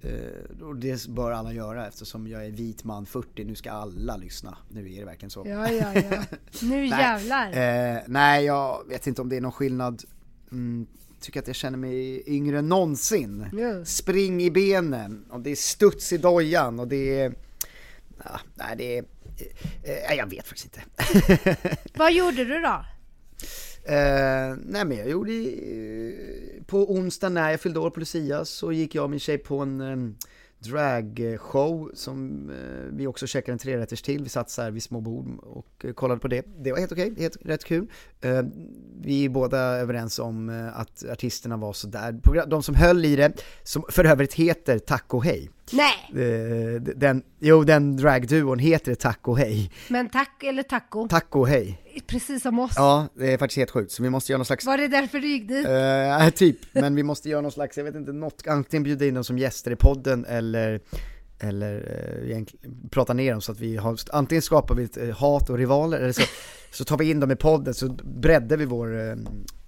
[0.01, 4.17] eh, och det bör alla göra eftersom jag är vit man 40, nu ska alla
[4.17, 4.59] lyssna.
[4.69, 5.45] Nu är det verkligen så.
[5.47, 6.25] Ja, ja, ja.
[6.63, 7.49] Nu jävlar.
[7.53, 10.03] Eh, nej, jag vet inte om det är någon skillnad.
[10.53, 10.87] Mm,
[11.21, 13.47] tycker att jag känner mig yngre än någonsin.
[13.53, 13.85] Ja.
[13.85, 17.46] Spring i benen, och det är studs i dojan och det är...
[18.25, 19.05] Ja, nej, det är...
[19.83, 21.77] Eh, jag vet faktiskt inte.
[21.95, 22.85] Vad gjorde du då?
[23.85, 28.73] Eh, nej men jag gjorde, eh, på onsdag när jag fyllde år på Lucia så
[28.73, 29.97] gick jag och min tjej på en eh,
[30.59, 34.23] dragshow som eh, vi också käkade en trerätters till.
[34.23, 36.47] Vi satt så här vid små bord och eh, kollade på det.
[36.59, 37.87] Det var helt okej, helt rätt kul.
[38.21, 38.43] Eh,
[39.01, 42.21] vi är båda överens om att artisterna var sådär.
[42.47, 45.51] De som höll i det, som för övrigt heter Taco Hej.
[45.73, 49.73] Nej, den, jo, den dragduon heter Taco Hej.
[49.89, 51.09] men tack eller taco?
[51.09, 51.83] Taco Hej.
[52.07, 52.73] Precis som oss.
[52.77, 55.19] Ja, det är faktiskt helt sjukt, så vi måste göra någon slags Var det därför
[55.19, 55.67] du gick dit?
[55.67, 59.15] Eh, typ, men vi måste göra någon slags, jag vet inte, något, antingen bjuda in
[59.15, 60.81] dem som gäster i podden eller
[61.39, 65.11] eller uh, egentligen prata ner dem så att vi har, antingen skapar vi ett eh,
[65.11, 66.23] hat och rivaler eller så,
[66.73, 69.17] så tar vi in dem i podden så breddar vi vår eh,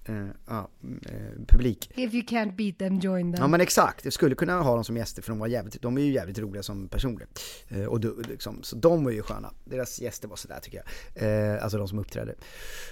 [0.09, 1.91] eh, publik.
[1.95, 3.41] If you can't beat them, join them.
[3.41, 5.97] Ja men exakt, jag skulle kunna ha dem som gäster för de var jävligt, de
[5.97, 7.27] är ju jävligt roliga som personer.
[7.67, 11.59] Eh, och du, liksom, så de var ju sköna, deras gäster var sådär tycker jag.
[11.59, 12.35] Alltså de som uppträdde.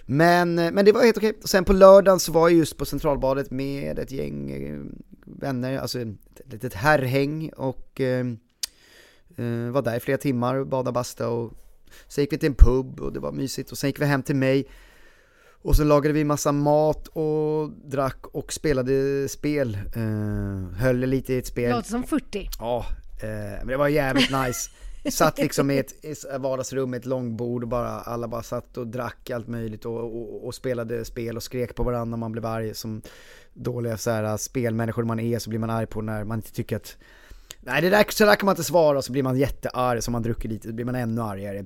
[0.05, 1.39] Men, men det var helt okej.
[1.45, 4.51] Sen på lördagen så var jag just på Centralbadet med ett gäng
[5.25, 6.07] vänner, alltså ett
[6.45, 8.01] litet herrhäng och
[9.71, 11.53] var där i flera timmar och badade basta och
[12.07, 14.23] sen gick vi till en pub och det var mysigt och sen gick vi hem
[14.23, 14.67] till mig
[15.67, 19.77] och så lagade vi massa mat och drack och spelade spel.
[19.95, 21.71] Eh, höll lite i ett spel.
[21.71, 22.49] Låter som 40.
[22.59, 22.85] Ja,
[23.23, 24.69] eh, men det var jävligt nice.
[25.11, 28.87] Satt liksom i ett i vardagsrum med ett långbord och bara, alla bara satt och
[28.87, 32.45] drack allt möjligt och, och, och spelade spel och skrek på varandra när man blev
[32.45, 33.01] arg som
[33.53, 36.75] dåliga så här, spelmänniskor man är så blir man arg på när man inte tycker
[36.75, 36.97] att
[37.59, 40.11] Nej det där, så där kan man inte svara och så blir man jättearg så
[40.11, 41.65] man druckit lite, då blir man ännu argare.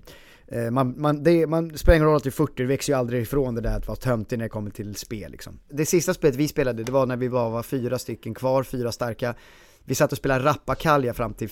[0.52, 3.00] Eh, Man, man, det, man spelar ingen roll att du är 40, det växer ju
[3.00, 5.60] aldrig ifrån det där att vara töntig när det kommer till spel liksom.
[5.70, 8.92] Det sista spelet vi spelade, det var när vi bara var fyra stycken kvar, fyra
[8.92, 9.36] starka.
[9.84, 11.50] Vi satt och spelade rappakalja fram till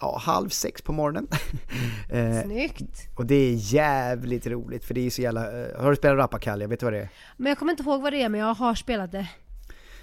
[0.00, 1.28] ja, halv sex på morgonen.
[2.10, 3.08] eh, Snyggt.
[3.16, 6.66] och det är jävligt roligt för det är så jävla, eh, har du spelat rappakalja,
[6.66, 7.08] vet du vad det är?
[7.36, 9.28] Men jag kommer inte ihåg vad det är, men jag har spelat det.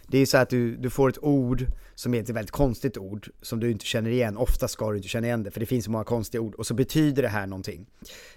[0.07, 1.65] Det är så att du, du får ett ord
[1.97, 4.37] som är ett väldigt konstigt ord som du inte känner igen.
[4.37, 6.67] Ofta ska du inte känna igen det för det finns så många konstiga ord och
[6.67, 7.85] så betyder det här någonting.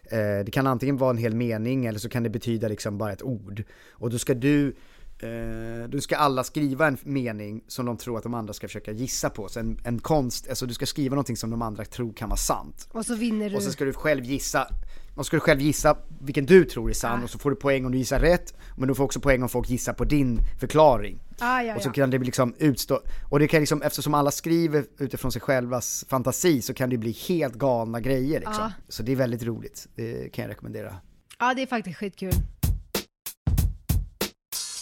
[0.05, 3.12] Eh, det kan antingen vara en hel mening eller så kan det betyda liksom bara
[3.12, 3.64] ett ord.
[3.90, 4.75] Och då ska du
[5.22, 8.92] Eh, då ska alla skriva en mening som de tror att de andra ska försöka
[8.92, 9.48] gissa på.
[9.48, 12.37] Så en, en konst, alltså du ska skriva någonting som de andra tror kan vara
[12.37, 12.88] sant.
[12.92, 13.56] Och så vinner du.
[13.56, 14.68] Och så ska du själv gissa,
[15.16, 17.87] och ska du själv gissa vilken du tror är sann och så får du poäng
[17.87, 21.18] om du gissar rätt, men du får också poäng om folk gissar på din förklaring.
[21.38, 24.85] Ah, ja, Och så kan det liksom utstå, och det kan liksom, eftersom alla skriver
[24.98, 28.54] utifrån sig självas fantasi så kan det bli helt galna grejer liksom.
[28.59, 28.72] Ja.
[28.88, 30.94] Så det är väldigt roligt, det kan jag rekommendera.
[31.38, 32.33] Ja, det är faktiskt skitkul.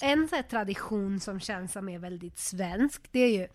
[0.03, 3.49] En sån tradition som känns som är väldigt svensk, det är ju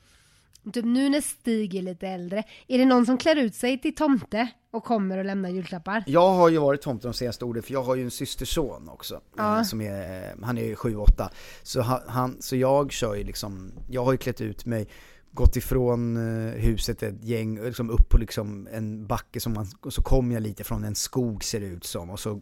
[0.74, 3.96] Typ nu när Stig är lite äldre, är det någon som klär ut sig till
[3.96, 6.04] tomte och kommer och lämnar julklappar?
[6.08, 9.22] Jag har ju varit tomte de senaste åren för jag har ju en systerson också,
[9.38, 9.58] Ja.
[9.58, 11.30] eh, som är, eh, han är ju 7-8.
[11.64, 14.88] Så, han, så jag kör ju liksom, jag har ju klätt ut mig,
[15.32, 19.94] gått ifrån eh, huset ett gäng, liksom upp på liksom en backe som man, och
[19.94, 22.42] så kommer jag lite från en skog ser det ut som och så,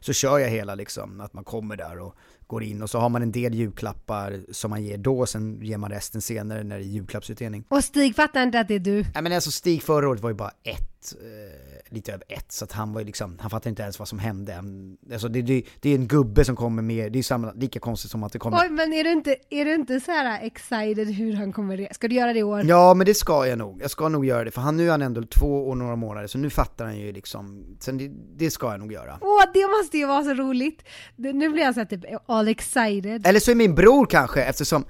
[0.00, 2.14] så kör jag hela liksom, att man kommer där och
[2.48, 5.78] går in och så har man en del julklappar som man ger då, sen ger
[5.78, 7.64] man resten senare när det är julklappsutdelning.
[7.68, 9.02] Och Stig fattar inte att det är du.
[9.02, 10.97] Nej men alltså Stig förra året var ju bara ett
[11.88, 14.18] lite över ett, så att han var ju liksom, han fattade inte ens vad som
[14.18, 14.62] hände.
[15.12, 18.10] Alltså det, det, det är en gubbe som kommer med, det är samma, lika konstigt
[18.10, 18.58] som att det kommer...
[18.58, 22.08] Oj, men är du inte, är du inte så här excited hur han kommer Ska
[22.08, 22.64] du göra det i år?
[22.64, 23.82] Ja, men det ska jag nog.
[23.82, 26.26] Jag ska nog göra det, för han, nu är han ändå två och några månader,
[26.26, 29.18] så nu fattar han ju liksom, sen det, det ska jag nog göra.
[29.20, 30.82] Åh, det måste ju vara så roligt!
[31.16, 33.26] Nu blir jag så här typ all excited.
[33.26, 34.84] Eller så är min bror kanske, eftersom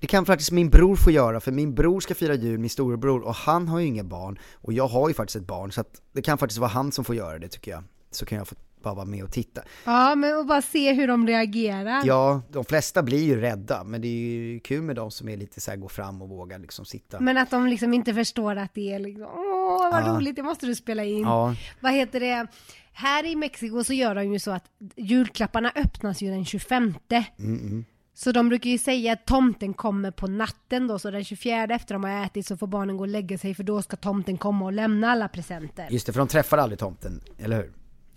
[0.00, 3.20] det kan faktiskt min bror få göra, för min bror ska fira jul, min storebror,
[3.20, 6.02] och han har ju inga barn, och jag har ju faktiskt ett barn, så att
[6.12, 7.84] det kan faktiskt vara han som får göra det tycker jag.
[8.10, 9.62] Så kan jag få bara vara med och titta.
[9.84, 12.02] Ja, men och bara se hur de reagerar.
[12.04, 15.36] Ja, de flesta blir ju rädda, men det är ju kul med de som är
[15.36, 17.20] lite så här, går fram och vågar liksom sitta.
[17.20, 20.08] Men att de liksom inte förstår att det är liksom, åh vad Ja.
[20.16, 21.20] roligt, det måste du spela in.
[21.22, 22.46] Ja, Vad heter det?
[22.92, 24.64] Här i Mexiko så gör de ju så att
[24.96, 26.94] julklapparna öppnas ju den 25.
[27.38, 27.84] mm,
[28.18, 31.94] Så de brukar ju säga att tomten kommer på natten då, så den 24 efter
[31.94, 34.64] de har ätit så får barnen gå och lägga sig för då ska tomten komma
[34.64, 35.86] och lämna alla presenter.
[35.90, 37.72] just det, för de träffar aldrig tomten, eller hur?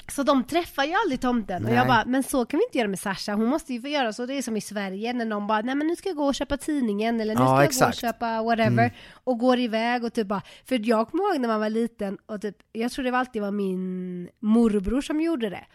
[0.07, 1.63] Så de träffar ju aldrig tomten.
[1.63, 1.77] Och Nej.
[1.77, 4.13] jag bara, men så kan vi inte göra med Sasha, hon måste ju få göra
[4.13, 4.25] så.
[4.25, 6.35] Det är som i Sverige när någon bara, nej men nu ska jag gå och
[6.35, 8.01] köpa tidningen eller nu Ja, ska jag exakt.
[8.01, 8.83] gå och köpa whatever.
[8.83, 8.91] Mm.
[9.23, 12.41] Och går iväg och typ bara, för jag kommer ihåg när man var liten och
[12.41, 15.65] typ, jag tror det var alltid var min morbror som gjorde det.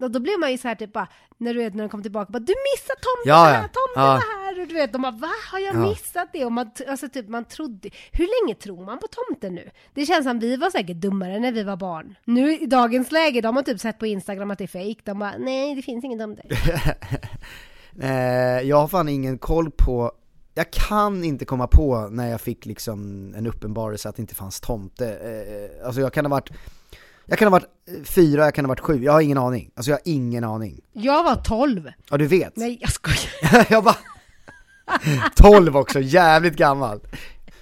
[0.00, 2.02] Och då blev man ju så här typ bara, när du vet när de kom
[2.02, 4.20] tillbaka, bara, du missade tomten Ja, här, tomten Ja.
[4.44, 4.60] här!
[4.60, 5.30] Och du vet, de bara, va?
[5.52, 5.88] Har jag Ja.
[5.88, 6.44] missat det?
[6.44, 9.70] Och man, alltså typ, man trodde, hur länge tror man på tomten nu?
[9.94, 12.14] Det känns som vi var säkert dummare när vi var barn.
[12.24, 15.00] Nu i dagens läge, de har typ sett på Instagram att det är fake.
[15.04, 16.42] De bara, nej det finns ingen tomte.
[18.00, 20.12] Eh, jag har fan ingen koll på,
[20.54, 24.60] jag kan inte komma på när jag fick liksom en uppenbarelse att det inte fanns
[24.60, 25.08] tomte.
[25.08, 26.50] Eh, alltså jag kan ha varit,
[27.26, 29.70] jag kan ha varit eh, fyra, jag kan ha varit sju, jag har ingen aning.
[29.76, 30.80] Alltså jag har ingen aning.
[30.92, 31.90] Jag var 12.
[32.10, 32.56] Ja du vet.
[32.56, 33.66] Nej jag skojar.
[33.70, 33.96] jag bara
[35.36, 37.00] 12 också, jävligt gammal.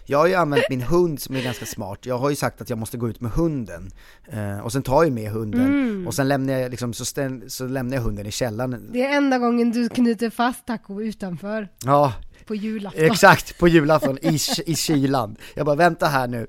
[0.06, 2.70] Jag har ju använt min hund som är ganska smart, jag har ju sagt att
[2.70, 3.90] jag måste gå ut med hunden,
[4.28, 7.66] eh, och sen tar jag med hunden, och sen lämnar jag liksom, så, ställ, så
[7.66, 8.90] lämnar jag hunden i källaren.
[8.92, 12.12] Det är enda gången du knyter fast taco utanför Ja,
[12.46, 13.04] på julafton.
[13.04, 15.36] exakt, på julafton i, i kylan.
[15.54, 16.46] Jag bara, vänta här nu.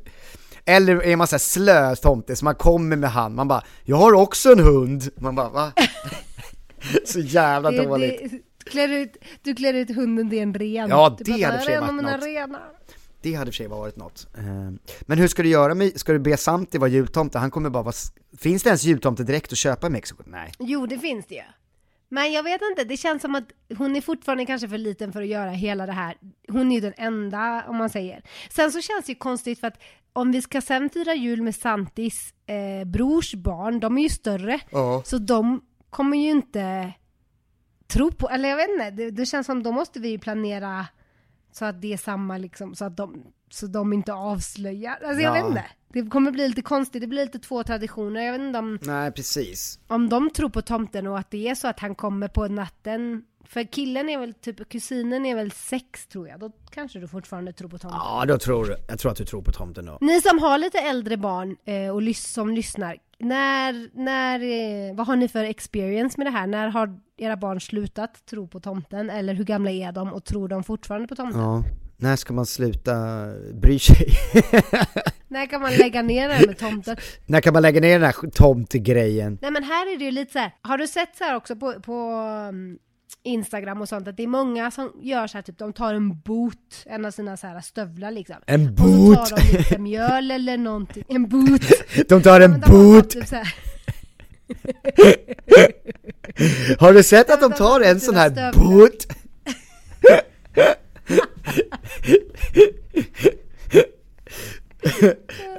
[0.66, 4.14] Eller är man såhär slö tomte, så man kommer med han, man bara, jag har
[4.14, 5.10] också en hund.
[5.18, 5.72] Man bara, va?
[7.06, 8.32] så jävla Det- dåligt.
[8.32, 10.90] det- klär ut, du klär ut hunden till en ren.
[10.90, 12.62] Ja, det hade "Där för sig varit något." renar.
[13.22, 14.28] Det hade för sig varit något.
[15.02, 17.40] Men hur ska du göra med, ska du be Santi vara jultomte?
[17.40, 17.96] Han kommer bara vara,
[18.38, 20.24] finns det ens jultomte direkt att köpa i Mexiko?
[20.26, 20.52] Nej.
[20.60, 21.42] Jo, det finns det ju.
[22.10, 23.44] Men jag vet inte, det känns som att
[23.78, 26.16] hon är fortfarande kanske för liten för att göra hela det här.
[26.48, 28.24] Hon är ju den enda, om man säger.
[28.50, 29.78] Sen så känns det ju konstigt för att
[30.16, 34.60] om vi ska sen fira jul med Santis eh, brors barn, de är ju större,
[34.72, 35.02] Ja.
[35.06, 36.94] så de kommer ju inte
[37.88, 40.86] tro på, eller jag vet inte, det, det känns som då måste vi ju planera
[41.52, 44.92] så att det är samma liksom, så att de, så de inte avslöjar.
[45.06, 45.42] Alltså jag Ja.
[45.42, 45.66] vet inte.
[45.88, 48.22] Det kommer bli lite konstigt, det blir lite två traditioner.
[48.22, 49.80] Jag vet inte om Nej, precis.
[49.88, 53.24] om de tror på tomten och att det är så att han kommer på natten.
[53.48, 56.40] För killen är väl typ, kusinen är väl sex tror jag.
[56.40, 58.00] Då kanske du fortfarande tror på tomten.
[58.04, 59.98] Ja, då tror jag tror att du tror på tomten då.
[60.02, 62.98] Ni som har lite äldre barn eh, och lys- som lyssnar.
[63.20, 64.40] När, när,
[64.90, 66.48] eh, vad har ni för experience med det här?
[66.48, 69.10] När har era barn slutat tro på tomten?
[69.10, 71.42] Eller hur gamla är de och tror de fortfarande på tomten?
[71.42, 71.64] Ja.
[71.98, 72.94] När ska man sluta
[73.54, 74.08] bry sig?
[75.28, 76.98] När kan man lägga ner det här med tomten?
[77.26, 79.38] När kan man lägga ner den här tomtegrejen?
[79.42, 80.52] Nej men här är det ju lite så här.
[80.62, 81.94] har du sett så här också på, på
[82.50, 82.78] um,
[83.24, 86.20] Instagram och sånt att det är många som gör så här typ de tar en
[86.20, 88.36] boot, en av sina så här stövlar liksom.
[88.46, 89.30] En Och så boot!
[89.30, 91.62] tar de lite mjöl eller någonting, en boot.
[92.10, 93.10] De tar en har boot!
[93.10, 93.24] typ
[96.80, 98.54] Har du sett att de tar en sån här stövlar.
[98.54, 99.08] boot?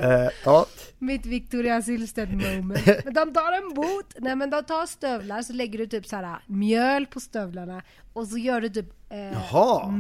[0.01, 0.67] Eh, ja,
[0.99, 2.87] mitt Victoria Silvstedt moment.
[3.05, 6.17] Men de tar en boot, nej men de tar stövlar så lägger du typ så
[6.17, 7.83] här mjöl på stövlarna.
[8.13, 9.91] Och så gör du typ eh,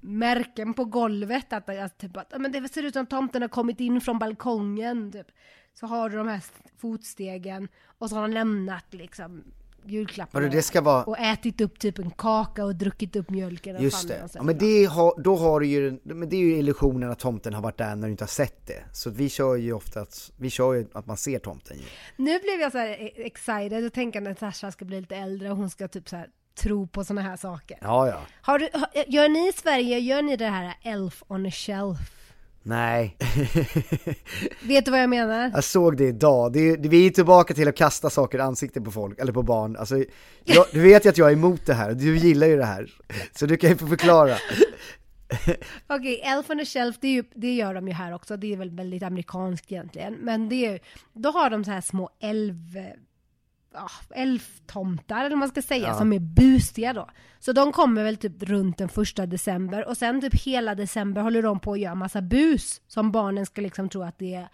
[0.00, 1.52] märken på golvet.
[1.52, 5.12] Att, att, typ, att men det ser ut som tomten har kommit in från balkongen
[5.12, 5.26] typ.
[5.74, 6.40] Så har du de här
[6.78, 7.68] fotstegen.
[7.98, 9.44] Och så har de lämnat liksom
[9.86, 13.82] julklapparna Vadå, det ska vara- och ätit upp typ en kaka och druckit upp mjölken.
[13.82, 14.28] just det.
[14.34, 17.54] Ja, men det har, då har du ju, men det är ju illusionen att tomten
[17.54, 18.84] har varit där när du inte har sett det.
[18.92, 21.84] Så vi kör ju ofta att, vi kör ju att man ser tomten ju.
[22.16, 25.56] Nu blev jag så e- excited och tänker när Sasha ska bli lite äldre och
[25.56, 27.78] hon ska typ så här tro på såna här saker.
[27.80, 28.20] Ja, ja.
[28.42, 28.68] Har du,
[29.06, 31.98] gör ni i Sverige, gör ni det här Elf on a shelf?
[32.70, 33.16] Nej.
[34.62, 35.50] Vet du vad jag menar?
[35.54, 38.84] Jag såg det idag, det är, vi är tillbaka till att kasta saker i ansiktet
[38.84, 39.76] på folk, eller på barn.
[39.76, 40.04] Alltså,
[40.44, 42.90] jag, du vet ju att jag är emot det här, du gillar ju det här.
[43.32, 44.34] Så du kan ju få förklara.
[45.86, 48.36] Okej, Elf on the Shelf, det, ju, det gör de ju här också.
[48.36, 50.14] Det är väl väldigt amerikanskt egentligen.
[50.14, 50.80] Men det är,
[51.12, 52.78] då har de så här små älv...
[53.74, 55.94] Ja, älvtomtar eller vad man ska säga, Ja.
[55.94, 57.08] som är busiga då.
[57.38, 61.42] Så de kommer väl typ runt den första december och sen typ hela december håller
[61.42, 64.48] de på att göra massa bus som barnen ska liksom tro att det är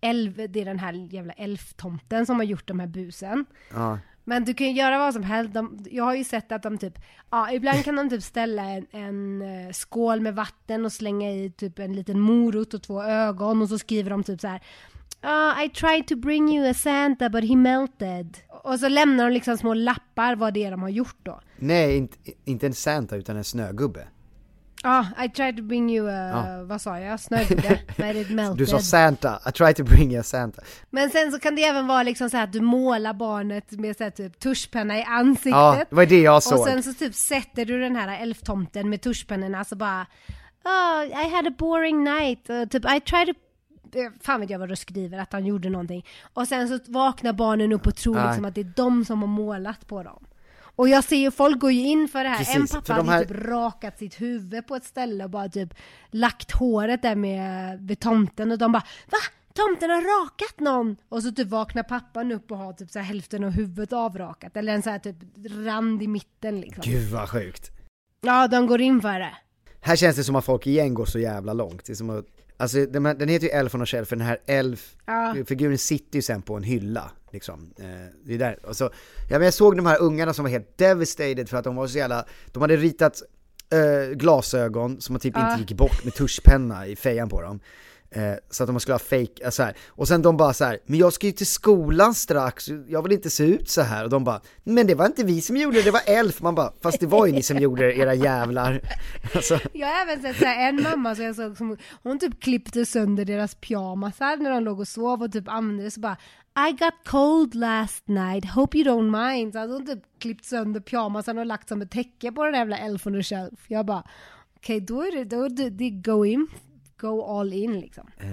[0.00, 3.44] älv, det är den här jävla älvtomten som har gjort de här busen.
[3.72, 3.98] Ja.
[4.24, 5.54] Men du kan ju göra vad som helst.
[5.54, 6.98] De, jag har ju sett att de typ,
[7.30, 11.50] ja ibland kan de typ ställa en, en eh, skål med vatten och slänga i
[11.50, 14.60] typ en liten morot och två ögon och så skriver de typ så här.
[15.20, 18.38] "Ah, I tried to bring you a Santa but he melted.
[18.64, 21.40] Och så lämnar de liksom små lappar vad det är de har gjort då.
[21.56, 24.08] Nej, inte, inte en Santa utan en snögubbe.
[24.82, 28.56] Ja, I tried to bring you a, vad sa jag, snögubbe, but it melted.
[28.56, 30.62] Du sa Santa, I tried to bring you a Santa.
[30.90, 33.96] Men sen så kan det även vara liksom så här att du målar barnet med
[33.96, 35.52] så här typ tuschpenna i ansiktet.
[35.52, 36.58] Ja, det var det jag såg.
[36.58, 40.06] Och sen så typ sätter du den här elftomten med tuschpennorna så bara
[40.64, 42.50] Oh, I had a boring night.
[42.50, 43.34] Uh, typ I tried to
[44.20, 46.04] Fan vet jag vad du skriver, att han gjorde någonting.
[46.34, 48.26] Och sen så vaknar barnen upp och tror Nej.
[48.26, 50.24] liksom att det är de som har målat på dem.
[50.60, 52.38] Och jag ser ju, folk går ju in för det här.
[52.38, 55.48] Precis, en pappa de hade här- typ rakat sitt huvud på ett ställe och bara
[55.48, 55.74] typ
[56.10, 59.18] lagt håret där med, vid tomten och de bara Va?
[59.54, 60.96] Tomten har rakat någon!
[61.08, 64.56] Och så typ vaknar pappan upp och har typ så hälften av huvudet avrakat.
[64.56, 65.16] Eller en så här typ
[65.66, 66.82] rand i mitten liksom.
[66.86, 67.70] Gud vad sjukt.
[68.20, 69.36] Ja, de går in för det.
[69.80, 71.84] Här känns det som att folk igen går så jävla långt.
[71.84, 72.24] Det är som att,
[72.58, 75.34] alltså den, den heter ju Elf on a Shelf, för den här Elf, Ja.
[75.78, 77.10] sitter ju sen på en hylla.
[77.32, 77.74] Liksom.
[77.78, 77.84] Eh,
[78.24, 78.58] det är där.
[78.66, 78.84] Och så,
[79.30, 81.86] ja, men jag såg de här ungarna som var helt devastated för att de var
[81.86, 83.22] så jävla, de hade ritat
[83.72, 85.50] eh, glasögon som typ Ja.
[85.50, 87.60] inte gick bort med tuschpenna i fejan på dem.
[88.10, 89.76] Eh, så att de skulle ha fake, eh, så här.
[89.88, 93.12] och sen de bara så här, men jag ska ju till skolan strax, jag vill
[93.12, 94.04] inte se ut så här.
[94.04, 96.54] och de bara, men det var inte vi som gjorde det, det var Elf, man
[96.54, 98.80] bara, fast det var ju ni som gjorde det, era jävlar.
[99.34, 102.40] Alltså, Jag har även sett så här, en mamma som jag såg som, hon typ
[102.40, 106.16] klippte sönder deras pyjamasar när de låg och sov och typ använde det så bara
[106.68, 109.52] I got cold last night, hope you don't mind.
[109.52, 112.78] Så hade hon typ klippt sönder pyjamasarna och lagt som ett täcke på den jävla
[112.78, 113.60] Elf on the shelf.
[113.68, 114.02] Jag bara,
[114.56, 116.48] okej då är det, då är det, det go in,
[117.00, 118.10] go all in liksom.
[118.18, 118.28] eh,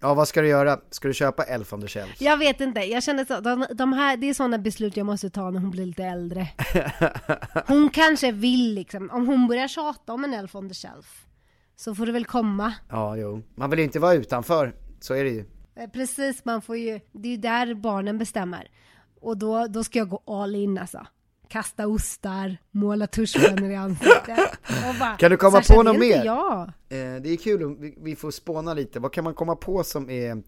[0.00, 0.80] ja vad ska du göra?
[0.90, 2.20] Ska du köpa Elf on the Shelf?
[2.20, 5.30] Jag vet inte, jag känner så, de, de här, det är sådana beslut jag måste
[5.30, 6.48] ta när hon blir lite äldre.
[7.66, 11.26] Hon kanske vill liksom, om hon börjar tjata om en Elf on the shelf
[11.76, 12.74] så får det väl komma.
[12.90, 13.42] Ja, jo.
[13.54, 15.44] Man vill ju inte vara utanför, så är det ju.
[15.76, 18.70] Eh, Precis, man får ju, det är ju där barnen bestämmer.
[19.20, 21.06] Och då, då ska jag gå all in alltså.
[21.50, 24.38] Kasta ostar, måla tuschpennor i ansiktet.
[25.00, 26.60] bara, Kan du komma "Sasha, på något mer?" Jag.
[26.62, 30.10] Eh, det är kul om vi, får spåna lite, vad kan man komma på som
[30.10, 30.42] är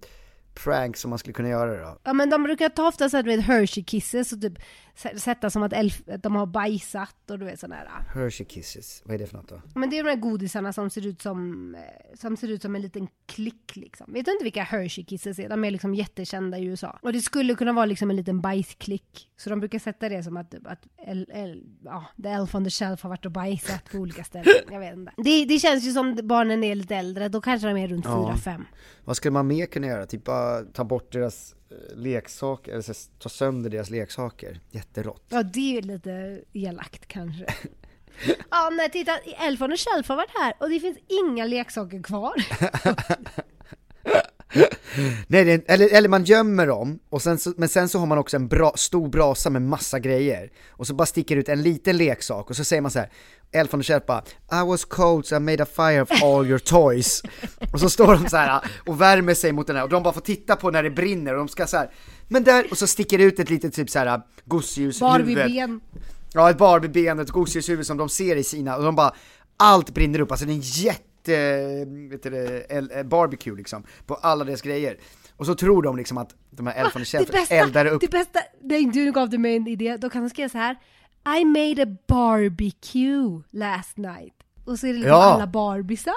[0.55, 1.99] pranks som man skulle kunna göra då?
[2.05, 4.53] Ja men de brukar ta ofta så här, du vet Hershey kisses och typ
[4.95, 8.05] sätta som att, elf, att de har bajsat och du vet sådana här.
[8.15, 9.61] Hershey Kisses, vad är det för något då?
[9.75, 11.81] Men det är de här godisarna som ser ut som, eh,
[12.15, 14.13] som ser ut som en liten klick liksom.
[14.13, 15.49] Vet du inte vilka Hershey Kisses är?
[15.49, 16.99] De är liksom jättekända i USA.
[17.03, 19.29] Och det skulle kunna vara liksom en liten bajsklick.
[19.37, 22.71] Så de brukar sätta det som att, att el, el, ja, the elf on the
[22.71, 24.55] shelf har varit och bajsat på olika ställen.
[24.71, 25.13] Jag vet inte.
[25.17, 28.35] Det, det känns ju som barnen är lite äldre, då kanske de är runt Ja.
[28.37, 28.65] 4-5.
[29.05, 30.07] Vad skulle man mer kunna göra?
[30.07, 31.55] Typ bara ta bort deras
[31.95, 34.61] leksaker, eller så, ta sönder deras leksaker.
[34.71, 35.25] Jätterått.
[35.29, 37.47] Ja det är lite elakt kanske.
[38.51, 42.03] Ja nej titta, Elf on the shelf har varit här och det finns inga leksaker
[42.03, 42.35] kvar.
[45.27, 48.19] Nej, det, eller, eller man gömmer dem, och sen så, men sen så har man
[48.19, 50.51] också en bra, stor brasa med massa grejer.
[50.71, 53.11] Och så bara sticker ut en liten leksak, och så säger man så här.
[53.55, 54.23] Elf on the Shelf bara
[54.63, 57.23] I was cold so I made a fire of all your toys.
[57.73, 60.15] och så står de så här och värmer sig mot den här, och de bara
[60.15, 61.91] får titta på när det brinner, och de ska så här.
[62.29, 65.13] Men där, och så sticker det ut ett litet typ så här gosedjurshuvud.
[65.13, 65.81] Barbie-ben.
[66.35, 69.15] Ja, ett Barbie-ben och ett gosedjurshuvud som de ser i sina, och de bara,
[69.57, 71.03] allt brinner upp, alltså det är en jätte,
[72.11, 74.97] vet du det, el- eh, barbecue liksom, på alla deras grejer.
[75.37, 77.87] Och så tror de liksom att de här Elf on the Shelf det bästa, eldar
[77.87, 80.77] upp, det bästa, nej du gav mig en idé, då kan de skriva så här.
[81.41, 84.35] I made a barbecue last night.
[84.65, 85.23] Och så är det liksom Ja.
[85.35, 86.15] alla barbisar.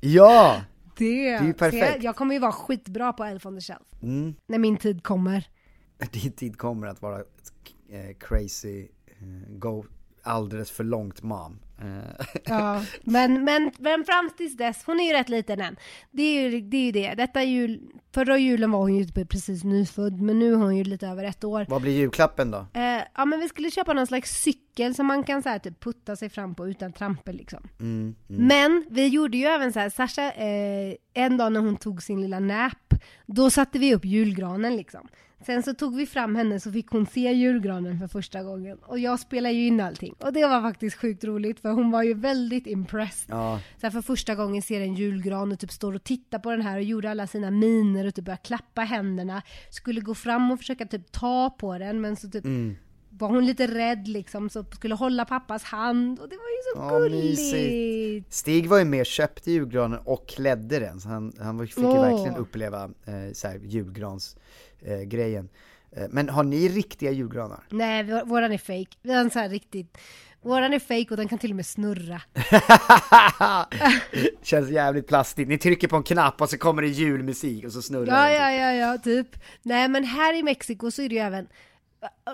[0.00, 0.60] ja!
[0.96, 1.86] Det, är ju perfekt.
[1.94, 3.86] Jag, jag kommer ju vara skitbra på Elf on the Shelf.
[4.02, 4.34] Mm.
[4.46, 5.48] När min tid kommer.
[6.12, 9.84] Din tid kommer att vara eh, crazy, eh, go
[10.22, 11.58] alldeles för långt mom.
[12.44, 15.76] Ja, men, men, men fram tills dess, hon är ju rätt liten än.
[16.10, 16.76] Det är ju det.
[16.76, 17.14] Är ju det.
[17.14, 17.80] Detta jul,
[18.14, 21.24] förra julen var hon ju typ precis nyfödd, men nu är hon ju lite över
[21.24, 21.66] ett år.
[21.68, 22.66] vad blir julklappen då?
[22.74, 25.80] Eh, ja men vi skulle köpa någon slags cykel som man kan så här, typ
[25.80, 27.68] putta sig fram på utan trampor liksom.
[27.80, 28.46] Mm, mm.
[28.46, 32.20] Men vi gjorde ju även så här, Sasha, eh, en dag när hon tog sin
[32.20, 32.94] lilla nap,
[33.26, 35.08] då satte vi upp julgranen liksom.
[35.46, 38.78] Sen så tog vi fram henne så fick hon se julgranen för första gången.
[38.78, 40.14] Och jag spelade ju in allting.
[40.18, 43.34] Och det var faktiskt sjukt roligt för hon var ju väldigt impressed.
[43.34, 43.60] Ja.
[43.80, 46.62] Så här för första gången ser en julgran och typ står och tittar på den
[46.62, 49.42] här och gjorde alla sina miner och typ började klappa händerna.
[49.70, 52.76] Skulle gå fram och försöka typ ta på den men så typ Mm.
[53.10, 56.80] var hon lite rädd liksom så skulle hålla pappas hand och det var ju så
[56.94, 57.24] Ja, gulligt.
[57.24, 58.32] mysigt.
[58.34, 62.00] Stig var ju med, köpte julgranen och klädde den, så han, han fick ju Åh.
[62.00, 64.36] verkligen uppleva eh, så här, julgrans
[64.80, 65.48] eh, grejen.
[66.10, 67.64] Men har ni riktiga julgranar?
[67.70, 68.96] Nej, vår- våran är fake.
[69.02, 69.98] Vi har en så här riktigt
[70.42, 72.22] Våran är fake och den kan till och med snurra.
[74.42, 75.48] Känns jävligt plastigt.
[75.48, 78.54] Ni trycker på en knapp och så kommer det julmusik och så snurrar Ja, den.
[78.54, 79.28] ja, ja, ja, typ.
[79.62, 81.46] Nej, men här i Mexiko så är det ju även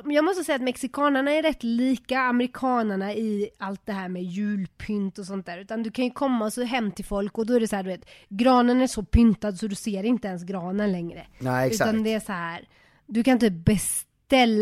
[0.05, 5.19] jag måste säga att mexikanerna är rätt lika amerikanerna i allt det här med julpynt
[5.19, 5.59] och sånt där.
[5.59, 7.83] Utan du kan ju komma så hem till folk och då är det så här,
[7.83, 11.27] du vet, granen är så pyntad så du ser inte ens granen längre.
[11.39, 11.89] Nej, exakt.
[11.91, 12.69] Utan det är så här,
[13.07, 14.06] du kan typ beställa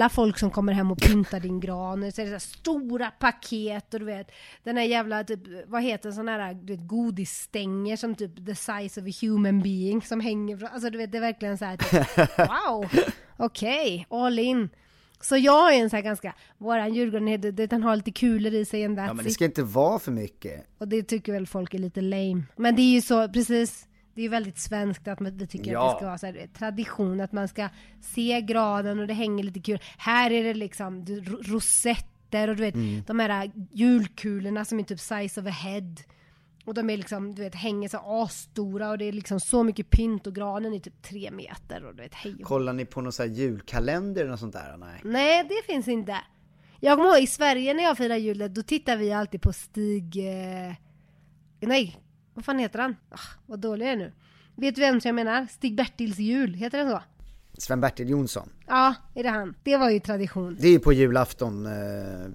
[0.09, 2.13] folk som kommer hem och pyntar din gran.
[2.13, 4.31] Så är det så stora paket och du vet,
[4.65, 8.55] den här jävla, typ, vad heter en sån här du vet, godisstänger som typ the
[8.55, 11.65] size of a human being som hänger från, alltså du vet det är verkligen så
[11.65, 12.91] här typ, wow,
[13.37, 14.69] okej, all in.
[15.21, 16.95] Så jag är en så här ganska, våran
[17.51, 19.35] det- den har lite kulor i sig Ja, that's men det it.
[19.35, 20.67] ska inte vara för mycket.
[20.79, 22.43] Och det tycker väl folk är lite lame.
[22.57, 23.87] Men det är ju så, precis.
[24.15, 25.87] Det är väldigt svenskt att man, tycker Ja.
[25.87, 27.69] att det ska vara så här, tradition, att man ska
[28.01, 29.79] se granen och det hänger lite kul.
[29.99, 31.07] Här är det liksom
[31.43, 33.03] rosetter och du vet Mm.
[33.07, 35.95] de här julkulorna som är typ size of a head.
[36.67, 39.91] Och de är liksom, du vet, hänger så asstora och det är liksom så mycket
[39.91, 43.01] pynt och granen är typ tre meter och du vet, hej och Kollar ni på
[43.01, 44.77] någon sån här julkalender eller något sånt där?
[44.79, 45.01] Nej.
[45.05, 46.17] Nej, det finns inte.
[46.81, 50.17] Jag kommer ihåg i Sverige när jag firar julen, då tittar vi alltid på Stig...
[50.17, 50.73] Eh...
[51.61, 51.97] Nej,
[52.35, 52.97] vad fan heter han?
[53.11, 54.13] Ah, vad dålig jag är nu.
[54.57, 55.47] Vet du vem jag menar?
[55.51, 57.03] Stig-Bertils jul, heter den så?
[57.59, 58.49] Sven-Bertil Jonsson.
[58.67, 59.55] Ja, är det han?
[59.63, 60.57] Det var ju tradition.
[60.61, 61.67] Det är ju på julafton.
[61.67, 61.73] Eh,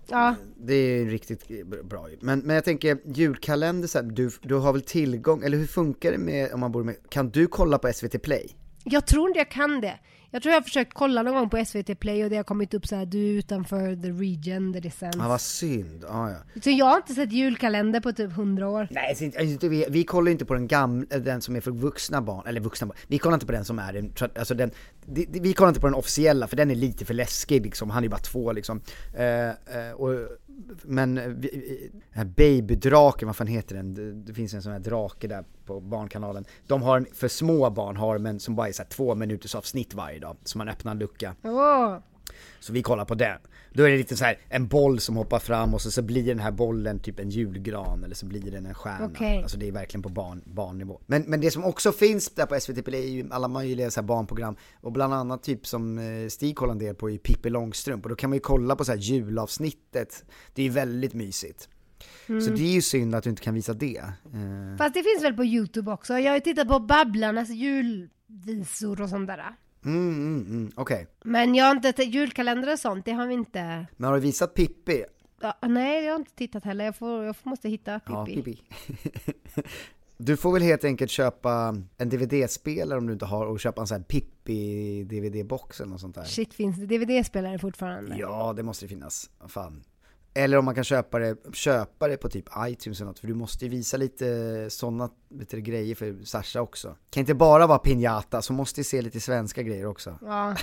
[0.08, 0.36] Ja.
[0.58, 2.08] Det är ju riktigt bra.
[2.22, 6.12] Men, men jag tänker julkalender, så här, du, du har väl tillgång, eller hur funkar
[6.12, 8.50] det med om man bor med, kan du kolla på SVT Play?
[8.84, 10.00] Jag tror inte jag kan det.
[10.32, 12.74] Jag tror jag har försökt kolla någon gång på SVT Play och det har kommit
[12.74, 15.18] upp så här, du är utanför the region där det sänds.
[15.18, 16.06] Ja, vad synd.
[16.08, 16.62] Ja, ja.
[16.64, 18.88] Så jag har inte sett julkalender på typ 100 år.
[18.92, 22.22] Nej, inte- inte vi, vi kollar inte på den gamla, den som är för vuxna
[22.22, 22.98] barn, eller vuxna barn.
[23.08, 24.72] Vi kollar inte på den som är den, alltså den,
[25.42, 28.08] vi kollar inte på den officiella för den är lite för läskig liksom, han är
[28.10, 28.82] bara två liksom.
[29.18, 30.10] Eh, eh, och,
[30.84, 31.24] men eh,
[32.12, 34.26] här babydraken, vad fan heter den?
[34.26, 36.46] Det, finns en sån här drake där på Barnkanalen.
[36.68, 39.94] De har en, för små barn har men som bara är så två minuters avsnitt
[39.94, 41.36] varje dag, så man öppnar en lucka.
[41.44, 41.98] Åh,
[42.60, 43.40] Så vi kollar på den.
[43.74, 46.24] Då är det lite så här en boll som hoppar fram och så, så blir
[46.24, 49.06] den här bollen typ en julgran eller så blir den en stjärna.
[49.06, 49.44] Okej.
[49.44, 51.02] Alltså det är verkligen på barn, barnnivå.
[51.06, 54.02] Men, men det som också finns där på SVT Play är ju alla möjliga så
[54.02, 58.04] barnprogram och bland annat typ som eh, Stig kollar en del på är Pippi Långstrump
[58.04, 60.26] och då kan man ju kolla på så här julavsnittet.
[60.54, 61.70] Det är ju väldigt mysigt.
[62.28, 62.42] Mm.
[62.42, 63.98] Så det är ju synd att du inte kan visa det.
[63.98, 66.20] Eh, Fast det finns väl på Youtube också?
[66.20, 69.56] Jag har ju tittat på Babblarnas julvisor och sånt där.
[69.86, 71.08] Mm, mm, mm, okej.
[71.24, 73.86] Men jag har inte, julkalender och sånt, det har vi inte.
[73.98, 75.06] Men har du visat Pippi?
[75.42, 76.86] Ja, nej, jag har inte tittat heller.
[76.86, 78.14] Jag, får, jag måste hitta Pippi.
[78.14, 78.62] Ja, Pippi.
[80.22, 83.88] Du får väl helt enkelt köpa en DVD-spelare om du inte har och köpa en
[83.88, 86.24] sån här Pippi DVD-box eller något sånt där.
[86.24, 88.16] Shit, finns det DVD-spelare fortfarande?
[88.18, 89.30] Ja, det måste det finnas.
[89.48, 89.84] Fan.
[90.40, 93.34] Eller om man kan köpa det, köpa det på typ iTunes eller något, för du
[93.34, 96.96] måste ju visa lite sådana lite grejer för Sasha också.
[97.10, 100.20] Kan inte bara vara pinjata, så måste ju se lite svenska grejer också.
[100.22, 100.56] Ja.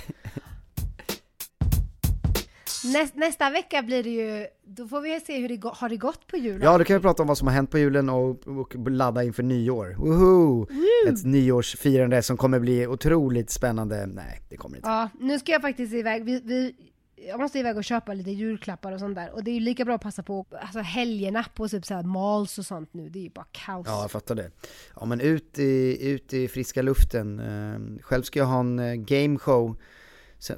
[2.93, 6.27] Näst, nästa vecka blir det ju, då får vi se hur det har det gått
[6.27, 6.61] på julen.
[6.61, 9.23] Ja, då kan vi prata om vad som har hänt på julen och, och ladda
[9.23, 9.95] inför nyår.
[9.97, 10.67] Woho!
[11.07, 14.05] Ett nyårsfirande som kommer bli otroligt spännande.
[14.05, 14.89] Nej, det kommer inte.
[14.89, 16.25] Ja, nu ska jag faktiskt iväg.
[16.25, 16.75] Vi, vi,
[17.17, 19.31] jag måste iväg och köpa lite julklappar och sånt där.
[19.31, 22.57] Och det är ju lika bra att passa på alltså helgerna på typ såhär malls
[22.57, 23.09] och sånt nu.
[23.09, 23.87] Det är ju bara kaos.
[23.87, 24.51] Ja, jag fattar det.
[24.95, 27.39] Ja, men ut i, ut i friska luften.
[27.39, 29.77] Eh, själv ska jag ha en eh, gameshow.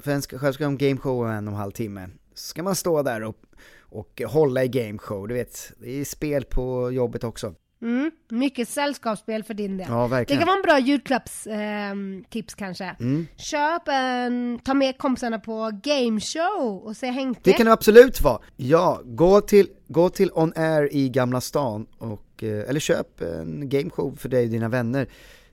[0.02, 2.08] Själv ska jag ha en gameshow om en och en halv timme.
[2.34, 3.36] Så ska man stå där och,
[3.80, 5.28] och hålla i gameshow.
[5.28, 7.54] Du vet, det är spel på jobbet också.
[7.82, 9.86] Mm, mycket sällskapsspel för din del.
[9.90, 12.96] Ja, Det kan vara en bra julklappstips kanske.
[13.00, 13.26] Mm.
[13.36, 17.40] Köp en, ta med kompisarna på gameshow och se Henke.
[17.44, 18.40] Det kan det absolut vara.
[18.56, 23.68] Ja, gå till, gå till On Air i Gamla stan och, eh, eller köp en
[23.68, 25.08] gameshow för dig och dina vänner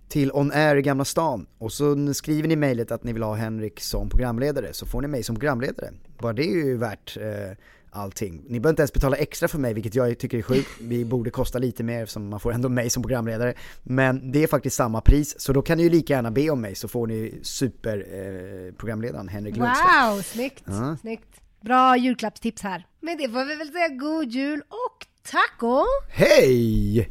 [0.09, 3.35] till On Air i Gamla stan och så skriver ni mejlet att ni vill ha
[3.35, 5.89] Henrik som programledare så får ni mig som programledare.
[6.19, 7.57] Bara det är ju värt eh,
[7.97, 8.43] allting.
[8.47, 10.69] Ni behöver inte ens betala extra för mig, vilket jag tycker är sjukt.
[10.81, 13.53] Vi borde kosta lite mer eftersom man får ändå mig som programledare.
[13.83, 16.61] Men det är faktiskt samma pris, så då kan ni ju lika gärna be om
[16.61, 19.89] mig så får ni superprogramledaren eh, Henrik Lundstedt.
[20.05, 20.63] Wow, snyggt!
[20.65, 20.97] Ja.
[21.01, 21.41] snyggt.
[21.61, 22.87] Bra julklappstips här.
[22.99, 25.83] Men det får vi väl säga god jul och taco!
[26.09, 27.09] Hej!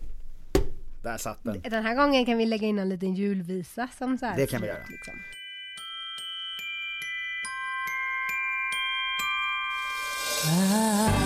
[1.03, 1.61] Där satt den.
[1.61, 4.61] Den här gången kan vi lägga in en liten julvisa som så här Det kan
[4.61, 4.79] vi göra.
[4.89, 5.15] Liksom.
[10.49, 11.26] Ah.